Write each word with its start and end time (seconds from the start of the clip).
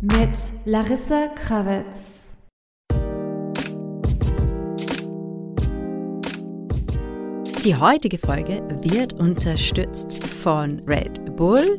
Mit 0.00 0.30
Larissa 0.64 1.28
Krawitz. 1.34 2.12
Die 7.64 7.76
heutige 7.76 8.18
Folge 8.18 8.62
wird 8.82 9.12
unterstützt 9.14 10.24
von 10.24 10.80
Red 10.86 11.36
Bull, 11.36 11.78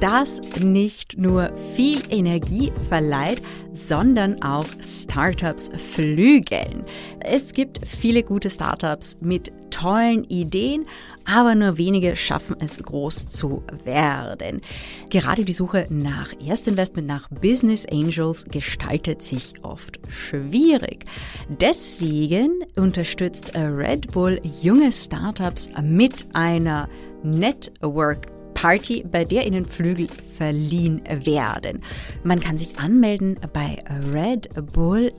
das 0.00 0.40
nicht 0.60 1.18
nur 1.18 1.50
viel 1.74 2.00
Energie 2.10 2.72
verleiht, 2.88 3.42
sondern 3.72 4.42
auch 4.42 4.66
Startups 4.80 5.70
flügeln. 5.76 6.84
Es 7.20 7.52
gibt 7.52 7.80
viele 7.86 8.22
gute 8.22 8.50
Startups 8.50 9.16
mit 9.20 9.52
tollen 9.70 10.24
Ideen, 10.24 10.86
aber 11.24 11.54
nur 11.54 11.76
wenige 11.76 12.16
schaffen 12.16 12.56
es 12.60 12.82
groß 12.82 13.26
zu 13.26 13.62
werden. 13.84 14.62
Gerade 15.10 15.44
die 15.44 15.52
Suche 15.52 15.86
nach 15.90 16.32
Erstinvestment, 16.40 17.06
nach 17.06 17.28
Business 17.28 17.84
Angels 17.86 18.44
gestaltet 18.44 19.22
sich 19.22 19.52
oft 19.62 19.98
schwierig. 20.08 21.04
Deswegen 21.48 22.62
unterstützt 22.76 23.52
Red 23.54 24.12
Bull 24.12 24.40
junge 24.62 24.92
Startups 24.92 25.68
mit 25.82 26.26
einer 26.32 26.88
Network 27.22 28.35
Party, 28.56 29.04
bei 29.08 29.24
der 29.24 29.46
Ihnen 29.46 29.66
Flügel 29.66 30.08
verliehen 30.36 31.02
werden. 31.06 31.82
Man 32.24 32.40
kann 32.40 32.56
sich 32.56 32.78
anmelden 32.78 33.38
bei 33.52 33.76
Red 34.12 34.48
Bull 34.72 35.12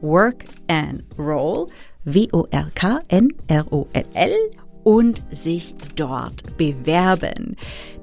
Work 0.00 0.46
and 0.66 1.04
Roll, 1.18 1.66
W-O-R-K-N-R-O-L-L 2.04 2.50
und 4.84 5.22
sich 5.30 5.74
dort 5.94 6.56
bewerben. 6.56 7.56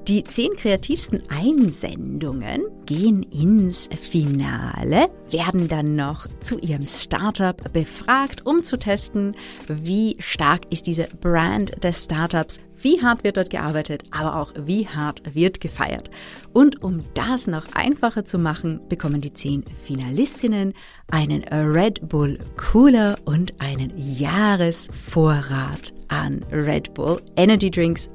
Die 0.08 0.24
zehn 0.24 0.56
kreativsten 0.56 1.22
Einsendungen 1.28 2.62
gehen 2.86 3.22
ins 3.24 3.88
Finale, 3.94 5.08
werden 5.28 5.68
dann 5.68 5.94
noch 5.94 6.26
zu 6.40 6.58
ihrem 6.58 6.86
Startup 6.86 7.56
befragt, 7.72 8.46
um 8.46 8.62
zu 8.62 8.78
testen, 8.78 9.36
wie 9.68 10.16
stark 10.20 10.62
ist 10.70 10.86
diese 10.86 11.08
Brand 11.20 11.84
des 11.84 12.04
Startups, 12.04 12.60
wie 12.82 13.02
hart 13.02 13.24
wird 13.24 13.36
dort 13.36 13.50
gearbeitet, 13.50 14.04
aber 14.10 14.36
auch 14.36 14.52
wie 14.56 14.86
hart 14.86 15.34
wird 15.34 15.60
gefeiert. 15.60 16.10
Und 16.52 16.82
um 16.82 17.00
das 17.14 17.46
noch 17.46 17.64
einfacher 17.74 18.24
zu 18.24 18.38
machen, 18.38 18.80
bekommen 18.88 19.20
die 19.20 19.32
zehn 19.32 19.64
Finalistinnen 19.84 20.74
einen 21.10 21.44
Red 21.44 22.08
Bull 22.08 22.38
Cooler 22.56 23.16
und 23.24 23.60
einen 23.60 23.92
Jahresvorrat 23.96 25.92
an 26.08 26.44
Red 26.50 26.94
Bull 26.94 27.20
Energy 27.36 27.70
Drinks. 27.70 28.10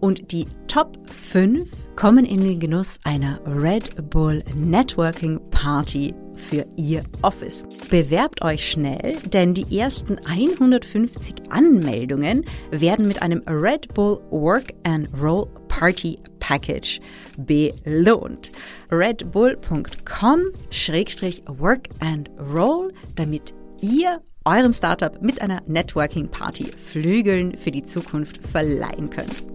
Und 0.00 0.32
die 0.32 0.46
Top 0.68 0.98
5 1.10 1.68
kommen 1.96 2.24
in 2.24 2.40
den 2.40 2.60
Genuss 2.60 2.98
einer 3.04 3.40
Red 3.46 4.10
Bull 4.10 4.42
Networking 4.54 5.40
Party 5.50 6.14
für 6.48 6.64
Ihr 6.76 7.02
Office. 7.22 7.64
Bewerbt 7.90 8.42
euch 8.42 8.70
schnell, 8.70 9.16
denn 9.32 9.54
die 9.54 9.78
ersten 9.78 10.18
150 10.18 11.50
Anmeldungen 11.50 12.44
werden 12.70 13.08
mit 13.08 13.22
einem 13.22 13.42
Red 13.46 13.94
Bull 13.94 14.20
Work 14.30 14.74
and 14.84 15.08
Roll 15.20 15.48
Party 15.68 16.18
Package 16.38 17.00
belohnt. 17.38 18.52
redbull.com-work 18.90 21.88
and 22.00 22.28
roll, 22.52 22.92
damit 23.14 23.54
ihr 23.80 24.20
eurem 24.44 24.72
Startup 24.72 25.22
mit 25.22 25.40
einer 25.40 25.62
Networking 25.66 26.28
Party 26.28 26.64
Flügeln 26.64 27.56
für 27.56 27.70
die 27.70 27.84
Zukunft 27.84 28.40
verleihen 28.46 29.08
könnt. 29.10 29.46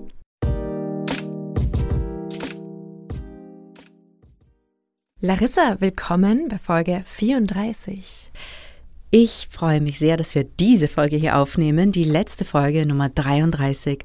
Larissa, 5.19 5.77
willkommen 5.79 6.47
bei 6.47 6.59
Folge 6.59 7.01
34. 7.03 8.31
Ich 9.09 9.47
freue 9.49 9.81
mich 9.81 9.97
sehr, 9.97 10.15
dass 10.15 10.35
wir 10.35 10.43
diese 10.43 10.87
Folge 10.87 11.15
hier 11.15 11.37
aufnehmen, 11.37 11.91
die 11.91 12.03
letzte 12.03 12.45
Folge 12.45 12.85
Nummer 12.85 13.09
33 13.09 14.03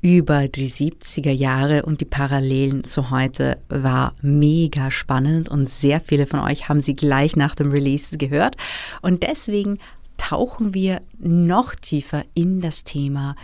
über 0.00 0.48
die 0.48 0.70
70er 0.70 1.32
Jahre 1.32 1.82
und 1.82 2.00
die 2.00 2.06
Parallelen 2.06 2.82
zu 2.84 3.10
heute 3.10 3.58
war 3.68 4.14
mega 4.22 4.90
spannend 4.90 5.50
und 5.50 5.68
sehr 5.68 6.00
viele 6.00 6.26
von 6.26 6.40
euch 6.40 6.66
haben 6.66 6.80
sie 6.80 6.96
gleich 6.96 7.36
nach 7.36 7.54
dem 7.54 7.70
Release 7.70 8.16
gehört 8.16 8.56
und 9.02 9.22
deswegen 9.22 9.78
tauchen 10.16 10.72
wir 10.72 11.02
noch 11.18 11.74
tiefer 11.74 12.24
in 12.32 12.62
das 12.62 12.84
Thema 12.84 13.36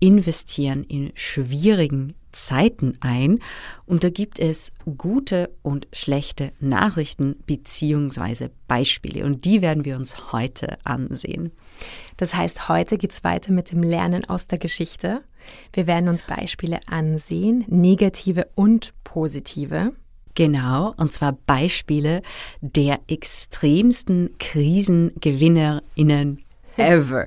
investieren 0.00 0.84
in 0.84 1.12
schwierigen 1.14 2.14
Zeiten 2.32 2.96
ein 3.00 3.40
und 3.86 4.04
da 4.04 4.10
gibt 4.10 4.38
es 4.38 4.70
gute 4.96 5.50
und 5.62 5.88
schlechte 5.92 6.52
Nachrichten 6.60 7.36
beziehungsweise 7.46 8.50
Beispiele 8.66 9.24
und 9.24 9.44
die 9.44 9.62
werden 9.62 9.84
wir 9.84 9.96
uns 9.96 10.32
heute 10.32 10.78
ansehen. 10.84 11.52
Das 12.16 12.34
heißt, 12.34 12.68
heute 12.68 12.98
geht 12.98 13.12
es 13.12 13.24
weiter 13.24 13.52
mit 13.52 13.72
dem 13.72 13.82
Lernen 13.82 14.28
aus 14.28 14.46
der 14.46 14.58
Geschichte. 14.58 15.22
Wir 15.72 15.86
werden 15.86 16.08
uns 16.08 16.24
Beispiele 16.24 16.80
ansehen, 16.86 17.64
negative 17.68 18.48
und 18.54 18.92
positive. 19.04 19.92
Genau, 20.34 20.94
und 20.96 21.12
zwar 21.12 21.32
Beispiele 21.32 22.22
der 22.60 23.00
extremsten 23.08 24.36
Krisengewinnerinnen 24.38 26.44
ever. 26.76 27.26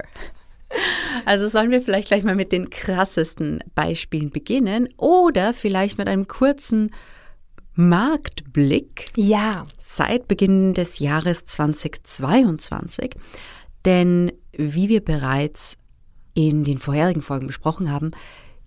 Also 1.26 1.48
sollen 1.48 1.72
wir 1.72 1.82
vielleicht 1.82 2.08
gleich 2.08 2.24
mal 2.24 2.36
mit 2.36 2.52
den 2.52 2.70
krassesten 2.70 3.60
Beispielen 3.76 4.32
beginnen 4.32 4.90
oder 4.98 5.54
vielleicht 5.54 5.98
mit 5.98 6.08
einem 6.08 6.28
kurzen 6.28 6.92
Marktblick. 7.76 9.12
Ja. 9.16 9.66
Seit 9.78 10.28
Beginn 10.28 10.74
des 10.74 11.00
Jahres 11.00 11.46
2022. 11.46 13.16
Denn 13.86 14.32
wie 14.54 14.90
wir 14.90 15.04
bereits 15.04 15.78
in 16.34 16.64
den 16.64 16.80
vorherigen 16.80 17.22
Folgen 17.22 17.48
besprochen 17.48 17.92
haben, 17.92 18.12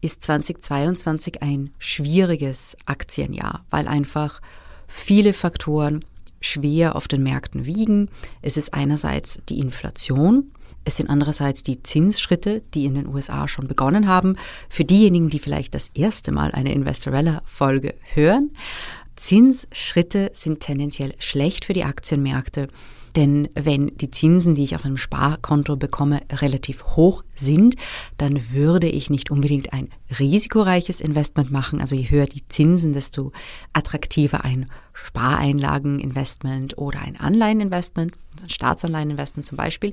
ist 0.00 0.22
2022 0.22 1.43
ein 1.43 1.70
schwieriges 1.78 2.76
Aktienjahr, 2.84 3.64
weil 3.70 3.88
einfach 3.88 4.41
viele 4.87 5.32
Faktoren 5.32 6.04
schwer 6.41 6.94
auf 6.94 7.09
den 7.09 7.22
Märkten 7.22 7.64
wiegen. 7.64 8.10
Es 8.43 8.59
ist 8.59 8.75
einerseits 8.75 9.41
die 9.48 9.59
Inflation, 9.59 10.53
es 10.84 10.97
sind 10.97 11.09
andererseits 11.09 11.62
die 11.62 11.83
Zinsschritte, 11.83 12.62
die 12.75 12.84
in 12.84 12.95
den 12.95 13.09
USA 13.09 13.49
schon 13.49 13.67
begonnen 13.67 14.06
haben. 14.06 14.37
Für 14.69 14.84
diejenigen, 14.84 15.31
die 15.31 15.39
vielleicht 15.39 15.75
das 15.75 15.91
erste 15.95 16.33
Mal 16.33 16.53
eine 16.53 16.72
Investorella-Folge 16.72 17.95
hören, 18.15 18.50
Zinsschritte 19.17 20.31
sind 20.34 20.61
tendenziell 20.61 21.15
schlecht 21.19 21.65
für 21.65 21.73
die 21.73 21.84
Aktienmärkte. 21.84 22.69
Denn 23.17 23.49
wenn 23.55 23.97
die 23.97 24.11
Zinsen, 24.11 24.56
die 24.56 24.65
ich 24.65 24.75
auf 24.75 24.84
einem 24.84 24.97
Sparkonto 24.97 25.77
bekomme, 25.77 26.23
relativ 26.33 26.84
hoch 26.97 27.23
sind, 27.37 27.77
dann 28.19 28.53
würde 28.53 28.89
ich 28.89 29.09
nicht 29.09 29.31
unbedingt 29.31 29.73
ein 29.73 29.89
risikoreiches 30.19 31.00
Investment 31.00 31.53
machen. 31.53 31.81
Also 31.81 31.94
je 31.94 32.11
höher 32.11 32.27
die 32.27 32.47
Zinsen, 32.49 32.93
desto 32.93 33.31
attraktiver 33.73 34.44
ein 34.44 34.69
Spareinlageninvestment 34.94 36.77
oder 36.77 37.00
ein 37.00 37.19
Anleiheninvestment, 37.19 38.12
ein 38.43 38.50
Staatsanleiheninvestment 38.50 39.47
zum 39.47 39.56
Beispiel. 39.56 39.93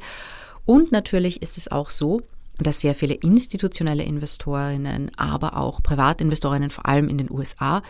Und 0.71 0.93
natürlich 0.93 1.41
ist 1.41 1.57
es 1.57 1.69
auch 1.69 1.89
so, 1.89 2.21
dass 2.57 2.79
sehr 2.79 2.95
viele 2.95 3.15
institutionelle 3.15 4.03
Investorinnen, 4.03 5.11
aber 5.17 5.57
auch 5.57 5.83
Privatinvestorinnen, 5.83 6.69
vor 6.69 6.85
allem 6.85 7.09
in 7.09 7.17
den 7.17 7.29
USA, 7.29 7.83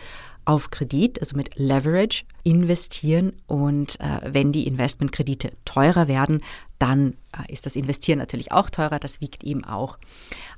auf 0.44 0.70
Kredit, 0.72 1.20
also 1.20 1.36
mit 1.36 1.56
Leverage, 1.56 2.24
investieren. 2.42 3.34
Und 3.46 4.00
äh, 4.00 4.32
wenn 4.32 4.50
die 4.50 4.66
Investmentkredite 4.66 5.52
teurer 5.64 6.08
werden, 6.08 6.42
dann 6.80 7.14
äh, 7.32 7.52
ist 7.52 7.66
das 7.66 7.76
Investieren 7.76 8.18
natürlich 8.18 8.50
auch 8.50 8.68
teurer. 8.68 8.98
Das 8.98 9.20
wiegt 9.20 9.44
eben 9.44 9.62
auch 9.62 9.96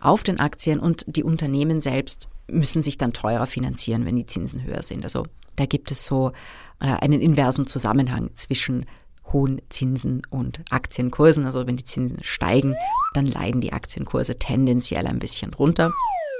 auf 0.01 0.23
den 0.23 0.41
Aktien 0.41 0.81
und 0.81 1.05
die 1.07 1.25
Unternehmen 1.25 1.83
selbst 1.83 2.31
müssen 2.51 2.81
sich 2.81 2.97
dann 2.97 3.13
teurer 3.13 3.45
finanzieren, 3.45 4.07
wenn 4.07 4.17
die 4.17 4.25
Zinsen 4.25 4.63
höher 4.63 4.83
sind. 4.83 5.05
Also 5.05 5.27
da 5.57 5.67
gibt 5.67 5.91
es 5.91 6.07
so 6.07 6.33
äh, 6.81 6.87
einen 6.87 7.21
inversen 7.21 7.67
Zusammenhang 7.67 8.31
zwischen 8.33 8.87
hohen 9.35 9.61
Zinsen 9.69 10.23
und 10.31 10.63
Aktienkursen. 10.71 11.45
Also 11.45 11.67
wenn 11.67 11.77
die 11.77 11.85
Zinsen 11.85 12.23
steigen, 12.23 12.75
dann 13.13 13.27
leiden 13.27 13.61
die 13.61 13.75
Aktienkurse 13.75 14.39
tendenziell 14.39 15.07
ein 15.07 15.19
bisschen 15.19 15.51
drunter. 15.51 15.93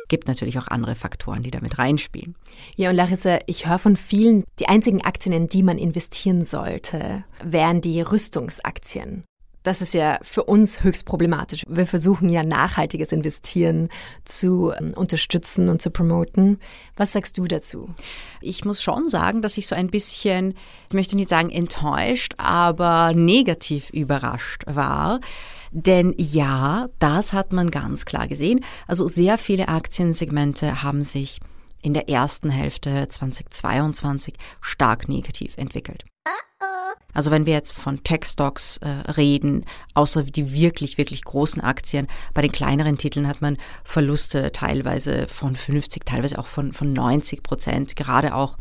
Gibt 0.09 0.29
natürlich 0.29 0.59
auch 0.59 0.69
andere 0.69 0.95
Faktoren, 0.95 1.43
die 1.43 1.51
damit 1.51 1.79
reinspielen. 1.79 2.37
Ja, 2.77 2.91
und 2.91 2.97
Larissa, 2.97 3.41
ich 3.47 3.67
höre 3.67 3.79
von 3.79 3.97
vielen, 3.97 4.45
die 4.59 4.69
einzigen 4.69 5.03
Aktien, 5.03 5.35
in 5.35 5.49
die 5.49 5.63
man 5.63 5.77
investieren 5.77 6.45
sollte, 6.45 7.25
wären 7.43 7.81
die 7.81 8.01
Rüstungsaktien. 8.01 9.25
Das 9.65 9.81
ist 9.81 9.95
ja 9.95 10.19
für 10.21 10.45
uns 10.45 10.85
höchst 10.85 11.07
problematisch. 11.07 11.65
Wir 11.67 11.87
versuchen 11.87 12.29
ja 12.29 12.45
nachhaltiges 12.45 13.13
Investieren 13.13 13.89
zu 14.25 14.73
ähm, 14.79 14.93
unterstützen 14.95 15.71
und 15.71 15.81
zu 15.81 15.91
promoten. 15.91 16.61
Was 16.97 17.13
sagst 17.13 17.39
du 17.39 17.47
dazu? 17.47 17.89
Ich 18.43 18.67
muss 18.67 18.83
schon 18.83 19.09
sagen, 19.09 19.41
dass 19.41 19.57
ich 19.57 19.67
so 19.67 19.75
ein 19.75 19.89
bisschen, 19.89 20.55
ich 20.89 20.95
möchte 20.95 21.17
nicht 21.17 21.31
sagen 21.31 21.49
enttäuscht, 21.49 22.35
aber 22.37 23.15
negativ 23.15 23.89
überrascht 23.89 24.65
war. 24.67 25.21
Denn 25.73 26.15
ja, 26.19 26.91
das 26.99 27.33
hat 27.33 27.55
man 27.55 27.71
ganz 27.71 28.05
klar 28.05 28.29
gesehen. 28.29 28.61
Also 28.87 29.07
sehr 29.07 29.39
viele 29.39 29.69
Aktiensegmente 29.69 30.83
haben 30.83 31.03
sich 31.03 31.41
in 31.81 31.95
der 31.95 32.11
ersten 32.11 32.51
Hälfte 32.51 33.09
2022 33.09 34.35
stark 34.61 35.09
negativ 35.09 35.57
entwickelt. 35.57 36.05
Also 37.15 37.31
wenn 37.31 37.47
wir 37.47 37.55
jetzt 37.55 37.73
von 37.73 38.03
Tech-Stocks 38.03 38.79
äh, 38.79 38.89
reden, 39.13 39.65
außer 39.95 40.25
die 40.25 40.53
wirklich, 40.53 40.99
wirklich 40.99 41.23
großen 41.23 41.63
Aktien, 41.63 42.09
bei 42.35 42.43
den 42.43 42.53
kleineren 42.53 42.99
Titeln 42.99 43.29
hat 43.29 43.41
man 43.41 43.57
Verluste 43.85 44.51
teilweise 44.51 45.29
von 45.29 45.55
50, 45.55 46.05
teilweise 46.05 46.39
auch 46.39 46.49
von, 46.49 46.73
von 46.73 46.93
90 46.93 47.43
Prozent, 47.45 47.95
gerade 47.97 48.35
auch 48.35 48.59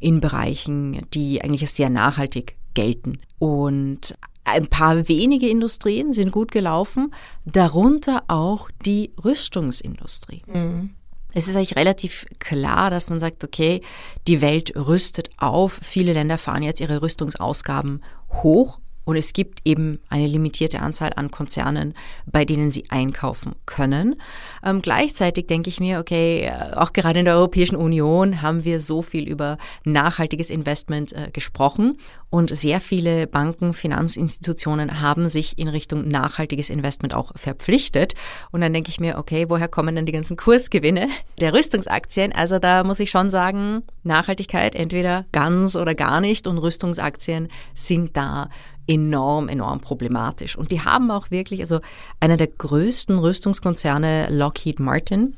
in 0.00 0.20
Bereichen, 0.20 1.06
die 1.12 1.42
eigentlich 1.42 1.68
sehr 1.70 1.90
nachhaltig 1.90 2.56
gelten. 2.74 3.18
Und 3.40 4.16
ein 4.44 4.68
paar 4.68 5.08
wenige 5.08 5.48
Industrien 5.48 6.12
sind 6.12 6.30
gut 6.30 6.52
gelaufen, 6.52 7.12
darunter 7.44 8.22
auch 8.28 8.70
die 8.86 9.12
Rüstungsindustrie. 9.22 10.42
Mhm 10.46 10.94
es 11.34 11.46
ist 11.46 11.56
eigentlich 11.56 11.76
relativ 11.76 12.26
klar, 12.38 12.90
dass 12.90 13.10
man 13.10 13.20
sagt, 13.20 13.44
okay, 13.44 13.82
die 14.26 14.40
Welt 14.40 14.74
rüstet 14.76 15.30
auf. 15.36 15.78
Viele 15.82 16.12
Länder 16.12 16.38
fahren 16.38 16.62
jetzt 16.62 16.80
ihre 16.80 17.02
Rüstungsausgaben 17.02 18.02
hoch 18.42 18.80
und 19.08 19.16
es 19.16 19.32
gibt 19.32 19.60
eben 19.64 20.00
eine 20.10 20.26
limitierte 20.26 20.80
Anzahl 20.80 21.12
an 21.16 21.30
Konzernen, 21.30 21.94
bei 22.26 22.44
denen 22.44 22.70
sie 22.70 22.90
einkaufen 22.90 23.54
können. 23.64 24.20
Ähm, 24.62 24.82
gleichzeitig 24.82 25.46
denke 25.46 25.70
ich 25.70 25.80
mir, 25.80 25.98
okay, 25.98 26.42
äh, 26.42 26.74
auch 26.74 26.92
gerade 26.92 27.20
in 27.20 27.24
der 27.24 27.36
Europäischen 27.36 27.76
Union 27.76 28.42
haben 28.42 28.66
wir 28.66 28.80
so 28.80 29.00
viel 29.00 29.26
über 29.26 29.56
nachhaltiges 29.84 30.50
Investment 30.50 31.14
äh, 31.14 31.30
gesprochen. 31.32 31.96
Und 32.28 32.50
sehr 32.50 32.82
viele 32.82 33.26
Banken, 33.26 33.72
Finanzinstitutionen 33.72 35.00
haben 35.00 35.30
sich 35.30 35.58
in 35.58 35.68
Richtung 35.68 36.06
nachhaltiges 36.06 36.68
Investment 36.68 37.14
auch 37.14 37.32
verpflichtet. 37.34 38.12
Und 38.52 38.60
dann 38.60 38.74
denke 38.74 38.90
ich 38.90 39.00
mir, 39.00 39.16
okay, 39.16 39.46
woher 39.48 39.68
kommen 39.68 39.96
denn 39.96 40.04
die 40.04 40.12
ganzen 40.12 40.36
Kursgewinne 40.36 41.08
der 41.40 41.54
Rüstungsaktien? 41.54 42.34
Also 42.34 42.58
da 42.58 42.84
muss 42.84 43.00
ich 43.00 43.10
schon 43.10 43.30
sagen, 43.30 43.84
Nachhaltigkeit 44.02 44.74
entweder 44.74 45.24
ganz 45.32 45.76
oder 45.76 45.94
gar 45.94 46.20
nicht 46.20 46.46
und 46.46 46.58
Rüstungsaktien 46.58 47.48
sind 47.72 48.14
da 48.18 48.50
enorm, 48.88 49.48
enorm 49.48 49.80
problematisch. 49.80 50.56
Und 50.56 50.72
die 50.72 50.80
haben 50.80 51.10
auch 51.10 51.30
wirklich, 51.30 51.60
also 51.60 51.80
einer 52.18 52.36
der 52.36 52.48
größten 52.48 53.18
Rüstungskonzerne, 53.18 54.28
Lockheed 54.30 54.80
Martin, 54.80 55.36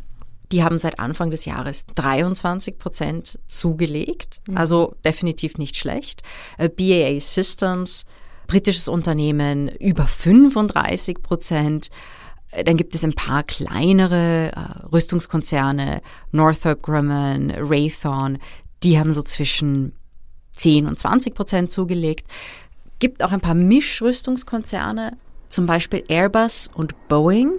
die 0.52 0.64
haben 0.64 0.78
seit 0.78 0.98
Anfang 0.98 1.30
des 1.30 1.44
Jahres 1.44 1.86
23 1.94 2.78
Prozent 2.78 3.38
zugelegt, 3.46 4.40
mhm. 4.48 4.56
also 4.56 4.94
definitiv 5.04 5.58
nicht 5.58 5.76
schlecht. 5.76 6.22
Äh, 6.58 6.68
BAA 6.68 7.20
Systems, 7.20 8.06
britisches 8.46 8.88
Unternehmen, 8.88 9.68
über 9.68 10.06
35 10.06 11.22
Prozent. 11.22 11.90
Äh, 12.50 12.64
dann 12.64 12.76
gibt 12.76 12.94
es 12.94 13.04
ein 13.04 13.12
paar 13.12 13.42
kleinere 13.42 14.52
äh, 14.52 14.86
Rüstungskonzerne, 14.92 16.02
Northrop 16.32 16.82
Grumman, 16.82 17.52
Raytheon, 17.56 18.38
die 18.82 18.98
haben 18.98 19.12
so 19.12 19.22
zwischen 19.22 19.92
10 20.52 20.86
und 20.86 20.98
20 20.98 21.34
Prozent 21.34 21.70
zugelegt 21.70 22.26
gibt 23.00 23.24
auch 23.24 23.32
ein 23.32 23.40
paar 23.40 23.54
Mischrüstungskonzerne, 23.54 25.16
zum 25.48 25.66
Beispiel 25.66 26.04
Airbus 26.08 26.70
und 26.72 26.94
Boeing, 27.08 27.52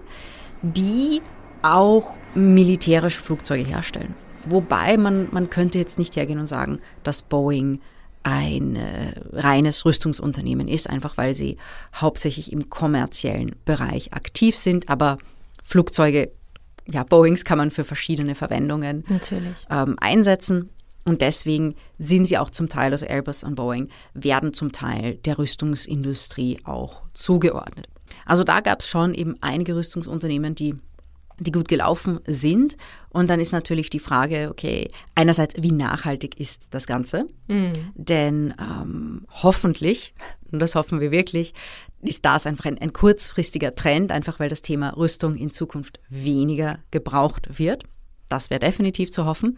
die 0.61 1.21
auch 1.61 2.17
militärisch 2.33 3.17
Flugzeuge 3.17 3.65
herstellen. 3.65 4.15
Wobei 4.45 4.97
man, 4.97 5.27
man 5.31 5.49
könnte 5.49 5.77
jetzt 5.77 5.99
nicht 5.99 6.15
hergehen 6.15 6.39
und 6.39 6.47
sagen, 6.47 6.79
dass 7.03 7.21
Boeing 7.21 7.79
ein 8.23 8.75
äh, 8.75 9.13
reines 9.33 9.85
Rüstungsunternehmen 9.85 10.67
ist, 10.67 10.89
einfach 10.89 11.17
weil 11.17 11.33
sie 11.33 11.57
hauptsächlich 11.95 12.51
im 12.51 12.69
kommerziellen 12.69 13.55
Bereich 13.65 14.13
aktiv 14.13 14.55
sind. 14.55 14.89
Aber 14.89 15.17
Flugzeuge, 15.63 16.31
ja, 16.87 17.03
Boeings 17.03 17.45
kann 17.45 17.57
man 17.57 17.71
für 17.71 17.83
verschiedene 17.83 18.35
Verwendungen. 18.35 19.03
Ähm, 19.69 19.95
einsetzen. 19.99 20.69
Und 21.05 21.21
deswegen 21.21 21.75
sind 21.97 22.27
sie 22.27 22.37
auch 22.37 22.49
zum 22.49 22.69
Teil, 22.69 22.91
also 22.91 23.05
Airbus 23.05 23.43
und 23.43 23.55
Boeing, 23.55 23.89
werden 24.13 24.53
zum 24.53 24.71
Teil 24.71 25.15
der 25.15 25.37
Rüstungsindustrie 25.37 26.59
auch 26.63 27.01
zugeordnet. 27.13 27.87
Also 28.25 28.43
da 28.43 28.59
gab 28.59 28.81
es 28.81 28.87
schon 28.87 29.13
eben 29.13 29.35
einige 29.41 29.75
Rüstungsunternehmen, 29.75 30.55
die 30.55 30.75
die 31.41 31.51
gut 31.51 31.67
gelaufen 31.67 32.19
sind. 32.27 32.77
Und 33.09 33.29
dann 33.29 33.39
ist 33.39 33.51
natürlich 33.51 33.89
die 33.89 33.99
Frage, 33.99 34.49
okay, 34.51 34.87
einerseits, 35.15 35.55
wie 35.57 35.71
nachhaltig 35.71 36.39
ist 36.39 36.67
das 36.69 36.85
Ganze? 36.85 37.25
Mhm. 37.47 37.73
Denn 37.95 38.53
ähm, 38.59 39.25
hoffentlich, 39.41 40.13
und 40.51 40.59
das 40.59 40.75
hoffen 40.75 40.99
wir 40.99 41.11
wirklich, 41.11 41.53
ist 42.01 42.25
das 42.25 42.45
einfach 42.45 42.65
ein, 42.65 42.77
ein 42.77 42.93
kurzfristiger 42.93 43.75
Trend, 43.75 44.11
einfach 44.11 44.39
weil 44.39 44.49
das 44.49 44.61
Thema 44.61 44.95
Rüstung 44.95 45.35
in 45.35 45.51
Zukunft 45.51 45.99
weniger 46.09 46.79
gebraucht 46.91 47.59
wird. 47.59 47.83
Das 48.31 48.49
wäre 48.49 48.59
definitiv 48.59 49.11
zu 49.11 49.25
hoffen. 49.25 49.57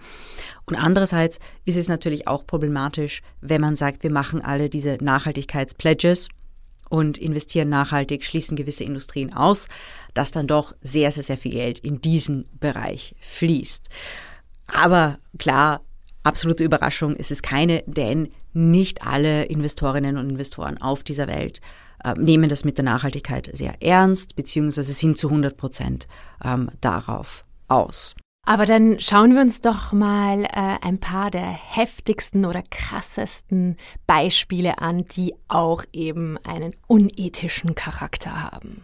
Und 0.66 0.76
andererseits 0.76 1.40
ist 1.66 1.78
es 1.78 1.88
natürlich 1.88 2.28
auch 2.28 2.46
problematisch, 2.48 3.22
wenn 3.42 3.62
man 3.62 3.76
sagt, 3.76 4.04
wir 4.04 4.12
machen 4.12 4.42
alle 4.42 4.70
diese 4.70 4.98
Nachhaltigkeitspledges 5.00 6.30
und 6.90 7.18
investieren 7.18 7.70
nachhaltig, 7.70 8.24
schließen 8.24 8.56
gewisse 8.56 8.84
Industrien 8.84 9.34
aus, 9.34 9.68
dass 10.14 10.32
dann 10.32 10.48
doch 10.48 10.74
sehr, 10.82 11.12
sehr, 11.12 11.24
sehr 11.24 11.38
viel 11.38 11.52
Geld 11.52 11.80
in 11.80 12.02
diesen 12.02 12.48
Bereich 12.60 13.16
fließt. 13.20 13.88
Aber 14.68 15.20
klar, 15.38 15.82
absolute 16.24 16.64
Überraschung 16.64 17.16
ist 17.16 17.32
es 17.32 17.42
keine, 17.42 17.84
denn 17.86 18.30
nicht 18.54 19.06
alle 19.06 19.46
Investorinnen 19.46 20.18
und 20.18 20.30
Investoren 20.30 20.80
auf 20.80 21.04
dieser 21.04 21.28
Welt 21.28 21.62
äh, 22.04 22.14
nehmen 22.14 22.50
das 22.50 22.66
mit 22.66 22.78
der 22.78 22.86
Nachhaltigkeit 22.86 23.50
sehr 23.54 23.82
ernst, 23.82 24.36
beziehungsweise 24.36 24.94
sind 24.94 25.18
zu 25.18 25.30
100 25.30 25.58
Prozent 25.58 26.08
ähm, 26.44 26.70
darauf 26.82 27.46
aus. 27.68 28.16
Aber 28.46 28.66
dann 28.66 29.00
schauen 29.00 29.36
wir 29.36 29.42
uns 29.42 29.62
doch 29.62 29.94
mal 29.94 30.44
äh, 30.44 30.78
ein 30.82 31.00
paar 31.00 31.32
der 31.32 31.48
heftigsten 31.48 32.46
oder 32.46 32.62
krassesten 32.70 33.78
Beispiele 34.06 34.80
an, 34.80 35.06
die 35.06 35.34
auch 35.48 35.86
eben 35.94 36.38
einen 36.44 36.76
unethischen 36.88 37.74
Charakter 37.74 38.44
haben. 38.44 38.84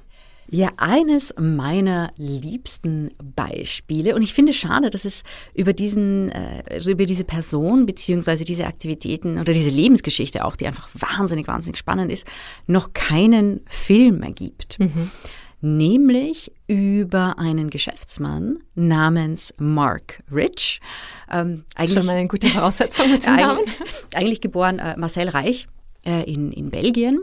Ja, 0.51 0.71
eines 0.77 1.33
meiner 1.37 2.11
liebsten 2.15 3.09
Beispiele 3.21 4.15
und 4.15 4.23
ich 4.23 4.33
finde 4.33 4.51
es 4.51 4.57
schade, 4.57 4.89
dass 4.89 5.05
es 5.05 5.23
über 5.53 5.73
diesen, 5.73 6.31
äh, 6.31 6.63
also 6.67 6.91
über 6.91 7.05
diese 7.05 7.25
Person 7.25 7.85
beziehungsweise 7.85 8.45
diese 8.45 8.65
Aktivitäten 8.65 9.37
oder 9.37 9.53
diese 9.53 9.69
Lebensgeschichte 9.69 10.45
auch, 10.45 10.55
die 10.55 10.65
einfach 10.67 10.89
wahnsinnig, 10.93 11.47
wahnsinnig 11.47 11.77
spannend 11.77 12.11
ist, 12.11 12.25
noch 12.65 12.93
keinen 12.93 13.59
Film 13.67 14.21
gibt. 14.33 14.79
Mhm 14.79 15.11
nämlich 15.61 16.51
über 16.67 17.37
einen 17.37 17.69
Geschäftsmann 17.69 18.59
namens 18.75 19.53
Mark 19.57 20.23
Rich. 20.31 20.79
Ähm, 21.31 21.65
eigentlich, 21.75 21.93
Schon 21.97 22.05
mal 22.05 22.15
eine 22.15 22.27
gute 22.27 22.47
Voraussetzung 22.49 23.11
mit 23.11 23.25
dem 23.25 23.35
Namen. 23.35 23.65
Eigentlich 24.13 24.41
geboren 24.41 24.79
äh, 24.79 24.95
Marcel 24.97 25.29
Reich 25.29 25.67
äh, 26.05 26.23
in, 26.31 26.51
in 26.51 26.69
Belgien. 26.69 27.19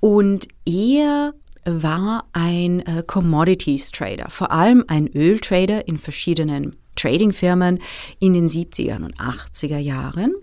Und 0.00 0.48
er 0.66 1.34
war 1.64 2.26
ein 2.32 2.80
äh, 2.80 3.02
Commodities 3.06 3.90
Trader, 3.90 4.28
vor 4.28 4.52
allem 4.52 4.84
ein 4.86 5.08
Öltrader 5.08 5.88
in 5.88 5.98
verschiedenen 5.98 6.76
Tradingfirmen 6.96 7.80
in 8.20 8.34
den 8.34 8.48
70er 8.48 9.02
und 9.02 9.16
80er 9.16 9.78
Jahren. 9.78 10.34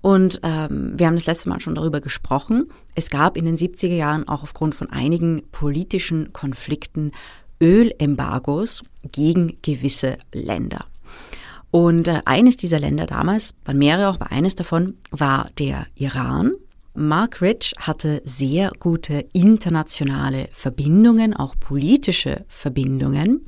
Und 0.00 0.40
ähm, 0.42 0.94
wir 0.96 1.06
haben 1.06 1.16
das 1.16 1.26
letzte 1.26 1.48
Mal 1.48 1.60
schon 1.60 1.74
darüber 1.74 2.00
gesprochen. 2.00 2.70
Es 2.94 3.10
gab 3.10 3.36
in 3.36 3.44
den 3.44 3.56
70er 3.56 3.94
Jahren 3.94 4.28
auch 4.28 4.42
aufgrund 4.42 4.74
von 4.74 4.90
einigen 4.90 5.42
politischen 5.50 6.32
Konflikten 6.32 7.12
Ölembargos 7.60 8.84
gegen 9.10 9.58
gewisse 9.62 10.18
Länder. 10.32 10.86
Und 11.70 12.08
äh, 12.08 12.22
eines 12.24 12.56
dieser 12.56 12.78
Länder 12.78 13.06
damals, 13.06 13.54
waren 13.64 13.78
mehrere 13.78 14.08
auch, 14.08 14.14
aber 14.14 14.30
eines 14.30 14.54
davon 14.54 14.94
war 15.10 15.50
der 15.58 15.86
Iran. 15.96 16.52
Mark 16.94 17.42
Rich 17.42 17.74
hatte 17.78 18.22
sehr 18.24 18.72
gute 18.78 19.26
internationale 19.32 20.48
Verbindungen, 20.52 21.34
auch 21.34 21.54
politische 21.58 22.44
Verbindungen 22.48 23.46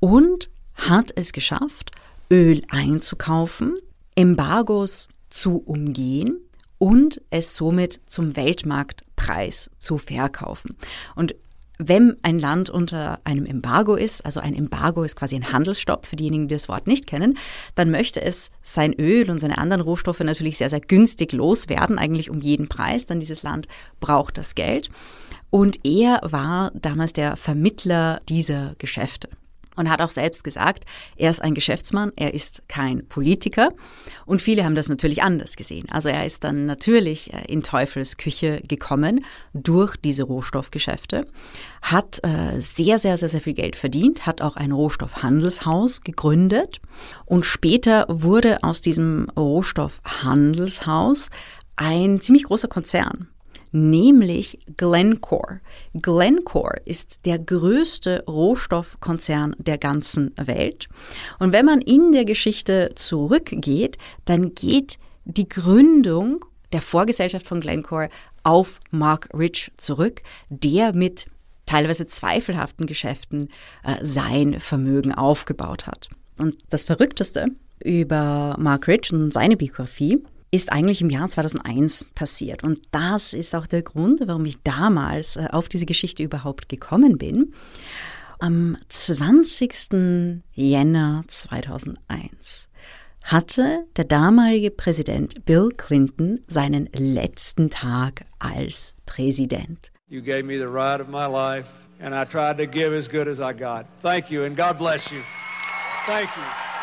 und 0.00 0.50
hat 0.74 1.10
es 1.14 1.32
geschafft, 1.32 1.92
Öl 2.30 2.62
einzukaufen, 2.68 3.78
Embargos 4.14 5.08
zu 5.36 5.58
umgehen 5.58 6.38
und 6.78 7.20
es 7.30 7.56
somit 7.56 8.00
zum 8.06 8.36
Weltmarktpreis 8.36 9.70
zu 9.78 9.98
verkaufen. 9.98 10.76
Und 11.14 11.34
wenn 11.78 12.16
ein 12.22 12.38
Land 12.38 12.70
unter 12.70 13.20
einem 13.24 13.44
Embargo 13.44 13.96
ist, 13.96 14.24
also 14.24 14.40
ein 14.40 14.54
Embargo 14.54 15.02
ist 15.02 15.14
quasi 15.14 15.36
ein 15.36 15.52
Handelsstopp 15.52 16.06
für 16.06 16.16
diejenigen, 16.16 16.48
die 16.48 16.54
das 16.54 16.70
Wort 16.70 16.86
nicht 16.86 17.06
kennen, 17.06 17.36
dann 17.74 17.90
möchte 17.90 18.22
es 18.22 18.50
sein 18.62 18.94
Öl 18.94 19.30
und 19.30 19.40
seine 19.40 19.58
anderen 19.58 19.82
Rohstoffe 19.82 20.20
natürlich 20.20 20.56
sehr, 20.56 20.70
sehr 20.70 20.80
günstig 20.80 21.32
loswerden, 21.32 21.98
eigentlich 21.98 22.30
um 22.30 22.40
jeden 22.40 22.68
Preis, 22.68 23.04
denn 23.04 23.20
dieses 23.20 23.42
Land 23.42 23.68
braucht 24.00 24.38
das 24.38 24.54
Geld. 24.54 24.88
Und 25.50 25.84
er 25.84 26.20
war 26.22 26.72
damals 26.74 27.12
der 27.12 27.36
Vermittler 27.36 28.22
dieser 28.26 28.74
Geschäfte 28.78 29.28
und 29.76 29.88
hat 29.90 30.00
auch 30.00 30.10
selbst 30.10 30.44
gesagt, 30.44 30.84
er 31.16 31.30
ist 31.30 31.42
ein 31.42 31.54
Geschäftsmann, 31.54 32.12
er 32.16 32.34
ist 32.34 32.68
kein 32.68 33.06
Politiker. 33.08 33.70
Und 34.24 34.42
viele 34.42 34.64
haben 34.64 34.74
das 34.74 34.88
natürlich 34.88 35.22
anders 35.22 35.56
gesehen. 35.56 35.86
Also 35.90 36.08
er 36.08 36.26
ist 36.26 36.44
dann 36.44 36.66
natürlich 36.66 37.32
äh, 37.32 37.44
in 37.46 37.62
Teufels 37.62 38.16
Küche 38.16 38.62
gekommen 38.66 39.24
durch 39.54 39.96
diese 39.96 40.24
Rohstoffgeschäfte, 40.24 41.26
hat 41.82 42.20
äh, 42.22 42.60
sehr, 42.60 42.98
sehr, 42.98 43.18
sehr, 43.18 43.28
sehr 43.28 43.40
viel 43.40 43.54
Geld 43.54 43.76
verdient, 43.76 44.26
hat 44.26 44.42
auch 44.42 44.56
ein 44.56 44.72
Rohstoffhandelshaus 44.72 46.00
gegründet 46.02 46.80
und 47.24 47.46
später 47.46 48.06
wurde 48.08 48.62
aus 48.62 48.80
diesem 48.80 49.28
Rohstoffhandelshaus 49.36 51.30
ein 51.76 52.20
ziemlich 52.20 52.44
großer 52.44 52.68
Konzern 52.68 53.28
nämlich 53.76 54.58
Glencore. 54.76 55.60
Glencore 55.94 56.80
ist 56.84 57.26
der 57.26 57.38
größte 57.38 58.24
Rohstoffkonzern 58.26 59.54
der 59.58 59.78
ganzen 59.78 60.32
Welt. 60.36 60.88
Und 61.38 61.52
wenn 61.52 61.66
man 61.66 61.80
in 61.80 62.12
der 62.12 62.24
Geschichte 62.24 62.92
zurückgeht, 62.94 63.98
dann 64.24 64.54
geht 64.54 64.98
die 65.24 65.48
Gründung 65.48 66.44
der 66.72 66.80
Vorgesellschaft 66.80 67.46
von 67.46 67.60
Glencore 67.60 68.08
auf 68.42 68.80
Mark 68.90 69.28
Rich 69.36 69.72
zurück, 69.76 70.22
der 70.48 70.92
mit 70.92 71.26
teilweise 71.66 72.06
zweifelhaften 72.06 72.86
Geschäften 72.86 73.48
äh, 73.84 73.96
sein 74.02 74.60
Vermögen 74.60 75.12
aufgebaut 75.12 75.86
hat. 75.86 76.08
Und 76.38 76.56
das 76.70 76.84
Verrückteste 76.84 77.48
über 77.82 78.56
Mark 78.58 78.88
Rich 78.88 79.12
und 79.12 79.32
seine 79.32 79.56
Biografie 79.56 80.22
ist 80.50 80.72
eigentlich 80.72 81.00
im 81.00 81.10
Jahr 81.10 81.28
2001 81.28 82.06
passiert. 82.14 82.62
Und 82.62 82.80
das 82.90 83.32
ist 83.32 83.54
auch 83.54 83.66
der 83.66 83.82
Grund, 83.82 84.20
warum 84.26 84.44
ich 84.44 84.62
damals 84.62 85.36
äh, 85.36 85.48
auf 85.50 85.68
diese 85.68 85.86
Geschichte 85.86 86.22
überhaupt 86.22 86.68
gekommen 86.68 87.18
bin. 87.18 87.52
Am 88.38 88.76
20. 88.88 90.42
Jänner 90.52 91.24
2001 91.26 92.68
hatte 93.22 93.86
der 93.96 94.04
damalige 94.04 94.70
Präsident 94.70 95.44
Bill 95.44 95.70
Clinton 95.76 96.40
seinen 96.46 96.88
letzten 96.92 97.70
Tag 97.70 98.24
als 98.38 98.94
Präsident. 99.06 99.90
You 100.08 100.22
gave 100.22 100.44
me 100.44 100.58
the 100.58 100.68
ride 100.68 101.00
of 101.00 101.08
my 101.08 101.26
life 101.26 101.70
and 102.00 102.14
I 102.14 102.24
tried 102.24 102.58
to 102.58 102.66
give 102.66 102.96
as 102.96 103.08
good 103.08 103.26
as 103.26 103.40
I 103.40 103.52
got. 103.52 103.86
Thank 104.02 104.30
you 104.30 104.44
and 104.44 104.56
God 104.56 104.78
bless 104.78 105.10
you. 105.10 105.22
Thank 106.06 106.28
you. 106.36 106.75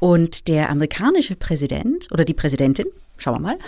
Und 0.00 0.48
der 0.48 0.70
amerikanische 0.70 1.36
Präsident 1.36 2.08
oder 2.12 2.24
die 2.24 2.34
Präsidentin, 2.34 2.86
schauen 3.16 3.34
wir 3.34 3.40
mal, 3.40 3.58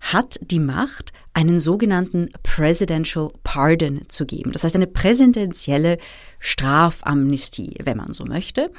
hat 0.00 0.38
die 0.42 0.58
Macht, 0.58 1.12
einen 1.32 1.60
sogenannten 1.60 2.28
Presidential 2.42 3.28
Pardon 3.44 4.02
zu 4.08 4.26
geben. 4.26 4.52
Das 4.52 4.64
heißt 4.64 4.74
eine 4.74 4.86
präsidentielle 4.88 5.98
Strafamnestie, 6.40 7.76
wenn 7.84 7.98
man 7.98 8.12
so 8.12 8.24
möchte. 8.24 8.72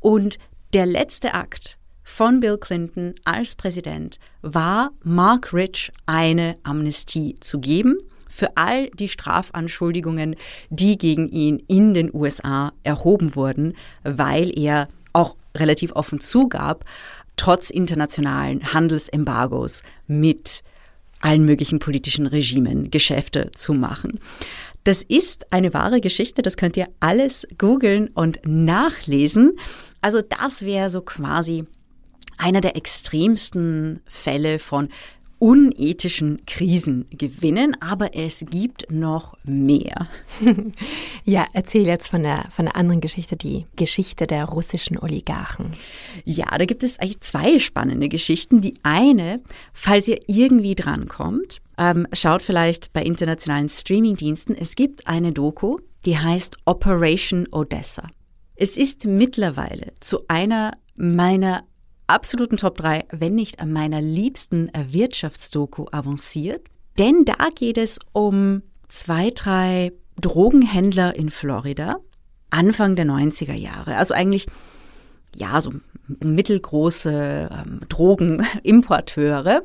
Und 0.00 0.38
der 0.72 0.86
letzte 0.86 1.34
Akt 1.34 1.78
von 2.02 2.40
Bill 2.40 2.56
Clinton 2.58 3.14
als 3.24 3.54
Präsident 3.54 4.18
war, 4.40 4.92
Mark 5.02 5.52
Rich 5.52 5.92
eine 6.06 6.56
Amnestie 6.62 7.34
zu 7.40 7.60
geben 7.60 7.98
für 8.28 8.56
all 8.56 8.88
die 8.90 9.08
Strafanschuldigungen, 9.08 10.36
die 10.70 10.96
gegen 10.96 11.28
ihn 11.28 11.62
in 11.68 11.92
den 11.92 12.12
USA 12.14 12.72
erhoben 12.82 13.36
wurden, 13.36 13.76
weil 14.02 14.56
er 14.58 14.88
relativ 15.56 15.92
offen 15.92 16.20
zugab, 16.20 16.84
trotz 17.36 17.70
internationalen 17.70 18.72
Handelsembargos 18.72 19.82
mit 20.06 20.62
allen 21.20 21.44
möglichen 21.44 21.78
politischen 21.78 22.26
Regimen 22.26 22.90
Geschäfte 22.90 23.50
zu 23.54 23.72
machen. 23.72 24.18
Das 24.84 25.02
ist 25.02 25.52
eine 25.52 25.72
wahre 25.72 26.00
Geschichte, 26.00 26.42
das 26.42 26.56
könnt 26.56 26.76
ihr 26.76 26.88
alles 26.98 27.46
googeln 27.56 28.08
und 28.08 28.40
nachlesen. 28.44 29.52
Also 30.00 30.20
das 30.22 30.62
wäre 30.62 30.90
so 30.90 31.02
quasi 31.02 31.64
einer 32.36 32.60
der 32.60 32.74
extremsten 32.74 34.00
Fälle 34.06 34.58
von 34.58 34.88
unethischen 35.42 36.46
Krisen 36.46 37.04
gewinnen, 37.10 37.76
aber 37.80 38.14
es 38.14 38.46
gibt 38.48 38.88
noch 38.92 39.36
mehr. 39.42 40.06
ja, 41.24 41.46
erzähl 41.52 41.84
jetzt 41.84 42.10
von 42.10 42.22
der, 42.22 42.46
von 42.50 42.66
der 42.66 42.76
anderen 42.76 43.00
Geschichte, 43.00 43.34
die 43.34 43.66
Geschichte 43.74 44.28
der 44.28 44.44
russischen 44.44 44.96
Oligarchen. 45.00 45.74
Ja, 46.24 46.46
da 46.56 46.64
gibt 46.64 46.84
es 46.84 47.00
eigentlich 47.00 47.18
zwei 47.22 47.58
spannende 47.58 48.08
Geschichten. 48.08 48.60
Die 48.60 48.74
eine, 48.84 49.42
falls 49.72 50.06
ihr 50.06 50.20
irgendwie 50.28 50.76
drankommt, 50.76 51.60
ähm, 51.76 52.06
schaut 52.12 52.42
vielleicht 52.42 52.92
bei 52.92 53.02
internationalen 53.02 53.68
Streamingdiensten. 53.68 54.56
Es 54.56 54.76
gibt 54.76 55.08
eine 55.08 55.32
Doku, 55.32 55.78
die 56.04 56.18
heißt 56.18 56.58
Operation 56.66 57.48
Odessa. 57.50 58.06
Es 58.54 58.76
ist 58.76 59.06
mittlerweile 59.06 59.92
zu 59.98 60.20
einer 60.28 60.78
meiner 60.94 61.64
absoluten 62.12 62.56
Top 62.56 62.76
3, 62.76 63.06
wenn 63.10 63.34
nicht 63.34 63.60
an 63.60 63.72
meiner 63.72 64.00
liebsten 64.00 64.70
Wirtschaftsdoku 64.74 65.86
avanciert. 65.90 66.62
Denn 66.98 67.24
da 67.24 67.48
geht 67.54 67.78
es 67.78 67.98
um 68.12 68.62
zwei, 68.88 69.30
drei 69.30 69.92
Drogenhändler 70.20 71.16
in 71.16 71.30
Florida, 71.30 71.96
Anfang 72.50 72.96
der 72.96 73.06
90er 73.06 73.54
Jahre. 73.54 73.96
Also 73.96 74.14
eigentlich, 74.14 74.46
ja, 75.34 75.60
so 75.60 75.72
mittelgroße 76.06 77.48
ähm, 77.50 77.80
Drogenimporteure. 77.88 79.62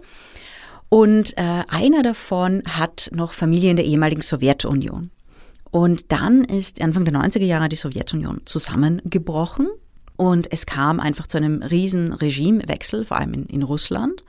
Und 0.90 1.38
äh, 1.38 1.64
einer 1.68 2.02
davon 2.02 2.64
hat 2.66 3.10
noch 3.14 3.34
Familie 3.34 3.72
in 3.72 3.76
der 3.76 3.86
ehemaligen 3.86 4.22
Sowjetunion. 4.22 5.12
Und 5.70 6.14
dann 6.14 6.46
ist 6.46 6.82
Anfang 6.82 7.04
der 7.04 7.14
90er 7.14 7.44
Jahre 7.44 7.68
die 7.68 7.76
Sowjetunion 7.76 8.42
zusammengebrochen 8.46 9.68
und 10.18 10.52
es 10.52 10.66
kam 10.66 11.00
einfach 11.00 11.28
zu 11.28 11.38
einem 11.38 11.62
riesen 11.62 12.12
Regimewechsel, 12.12 13.06
vor 13.06 13.18
allem 13.18 13.34
in, 13.34 13.46
in 13.46 13.64
Russland. 13.64 14.24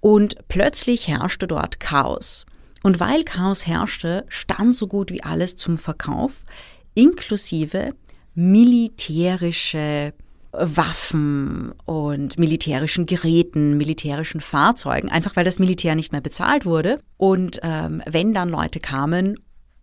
Und 0.00 0.36
plötzlich 0.48 1.08
herrschte 1.08 1.46
dort 1.46 1.80
Chaos. 1.80 2.46
Und 2.82 3.00
weil 3.00 3.24
Chaos 3.24 3.66
herrschte, 3.66 4.24
stand 4.28 4.76
so 4.76 4.86
gut 4.86 5.10
wie 5.10 5.22
alles 5.22 5.56
zum 5.56 5.78
Verkauf, 5.78 6.44
inklusive 6.94 7.94
militärische 8.34 10.12
Waffen 10.52 11.72
und 11.84 12.38
militärischen 12.38 13.06
Geräten, 13.06 13.76
militärischen 13.76 14.40
Fahrzeugen, 14.40 15.08
einfach 15.08 15.34
weil 15.34 15.44
das 15.44 15.58
Militär 15.58 15.94
nicht 15.94 16.12
mehr 16.12 16.20
bezahlt 16.20 16.64
wurde. 16.64 17.00
Und 17.16 17.58
ähm, 17.62 18.02
wenn 18.06 18.34
dann 18.34 18.48
Leute 18.48 18.80
kamen 18.80 19.36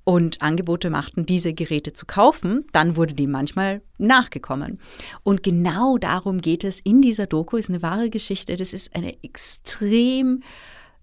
und 0.03 0.41
Angebote 0.41 0.89
machten, 0.89 1.25
diese 1.25 1.53
Geräte 1.53 1.93
zu 1.93 2.05
kaufen, 2.05 2.65
dann 2.73 2.95
wurde 2.95 3.13
dem 3.13 3.31
manchmal 3.31 3.81
nachgekommen. 3.97 4.79
Und 5.23 5.43
genau 5.43 5.97
darum 5.97 6.39
geht 6.39 6.63
es 6.63 6.79
in 6.79 7.01
dieser 7.01 7.27
Doku, 7.27 7.57
ist 7.57 7.69
eine 7.69 7.81
wahre 7.81 8.09
Geschichte. 8.09 8.55
Das 8.55 8.73
ist 8.73 8.95
eine 8.95 9.23
extrem 9.23 10.43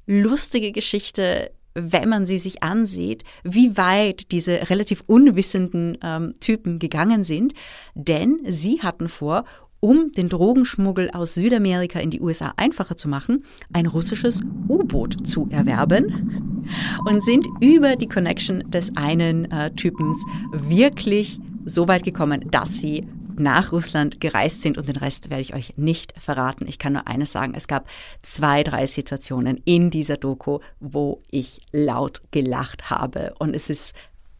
lustige 0.06 0.72
Geschichte, 0.72 1.52
wenn 1.74 2.08
man 2.08 2.26
sie 2.26 2.38
sich 2.38 2.62
ansieht, 2.62 3.22
wie 3.44 3.76
weit 3.76 4.32
diese 4.32 4.68
relativ 4.70 5.04
unwissenden 5.06 5.96
ähm, 6.02 6.34
Typen 6.40 6.78
gegangen 6.78 7.24
sind. 7.24 7.54
Denn 7.94 8.40
sie 8.46 8.82
hatten 8.82 9.08
vor, 9.08 9.44
um 9.80 10.12
den 10.12 10.28
Drogenschmuggel 10.28 11.10
aus 11.10 11.34
Südamerika 11.34 12.00
in 12.00 12.10
die 12.10 12.20
USA 12.20 12.52
einfacher 12.56 12.96
zu 12.96 13.08
machen, 13.08 13.44
ein 13.72 13.86
russisches 13.86 14.40
U-Boot 14.68 15.26
zu 15.26 15.48
erwerben 15.50 16.64
und 17.06 17.22
sind 17.24 17.46
über 17.60 17.96
die 17.96 18.08
Connection 18.08 18.70
des 18.70 18.96
einen 18.96 19.50
äh, 19.50 19.70
Typens 19.72 20.22
wirklich 20.52 21.38
so 21.64 21.88
weit 21.88 22.04
gekommen, 22.04 22.50
dass 22.50 22.78
sie 22.78 23.06
nach 23.36 23.72
Russland 23.72 24.20
gereist 24.20 24.62
sind 24.62 24.78
und 24.78 24.88
den 24.88 24.96
Rest 24.96 25.30
werde 25.30 25.42
ich 25.42 25.54
euch 25.54 25.74
nicht 25.76 26.12
verraten. 26.18 26.66
Ich 26.66 26.78
kann 26.78 26.94
nur 26.94 27.06
eines 27.06 27.32
sagen, 27.32 27.54
es 27.54 27.68
gab 27.68 27.88
zwei, 28.22 28.64
drei 28.64 28.86
Situationen 28.86 29.60
in 29.64 29.90
dieser 29.90 30.16
Doku, 30.16 30.58
wo 30.80 31.22
ich 31.30 31.60
laut 31.72 32.20
gelacht 32.32 32.90
habe 32.90 33.34
und 33.38 33.54
es 33.54 33.70
ist 33.70 33.94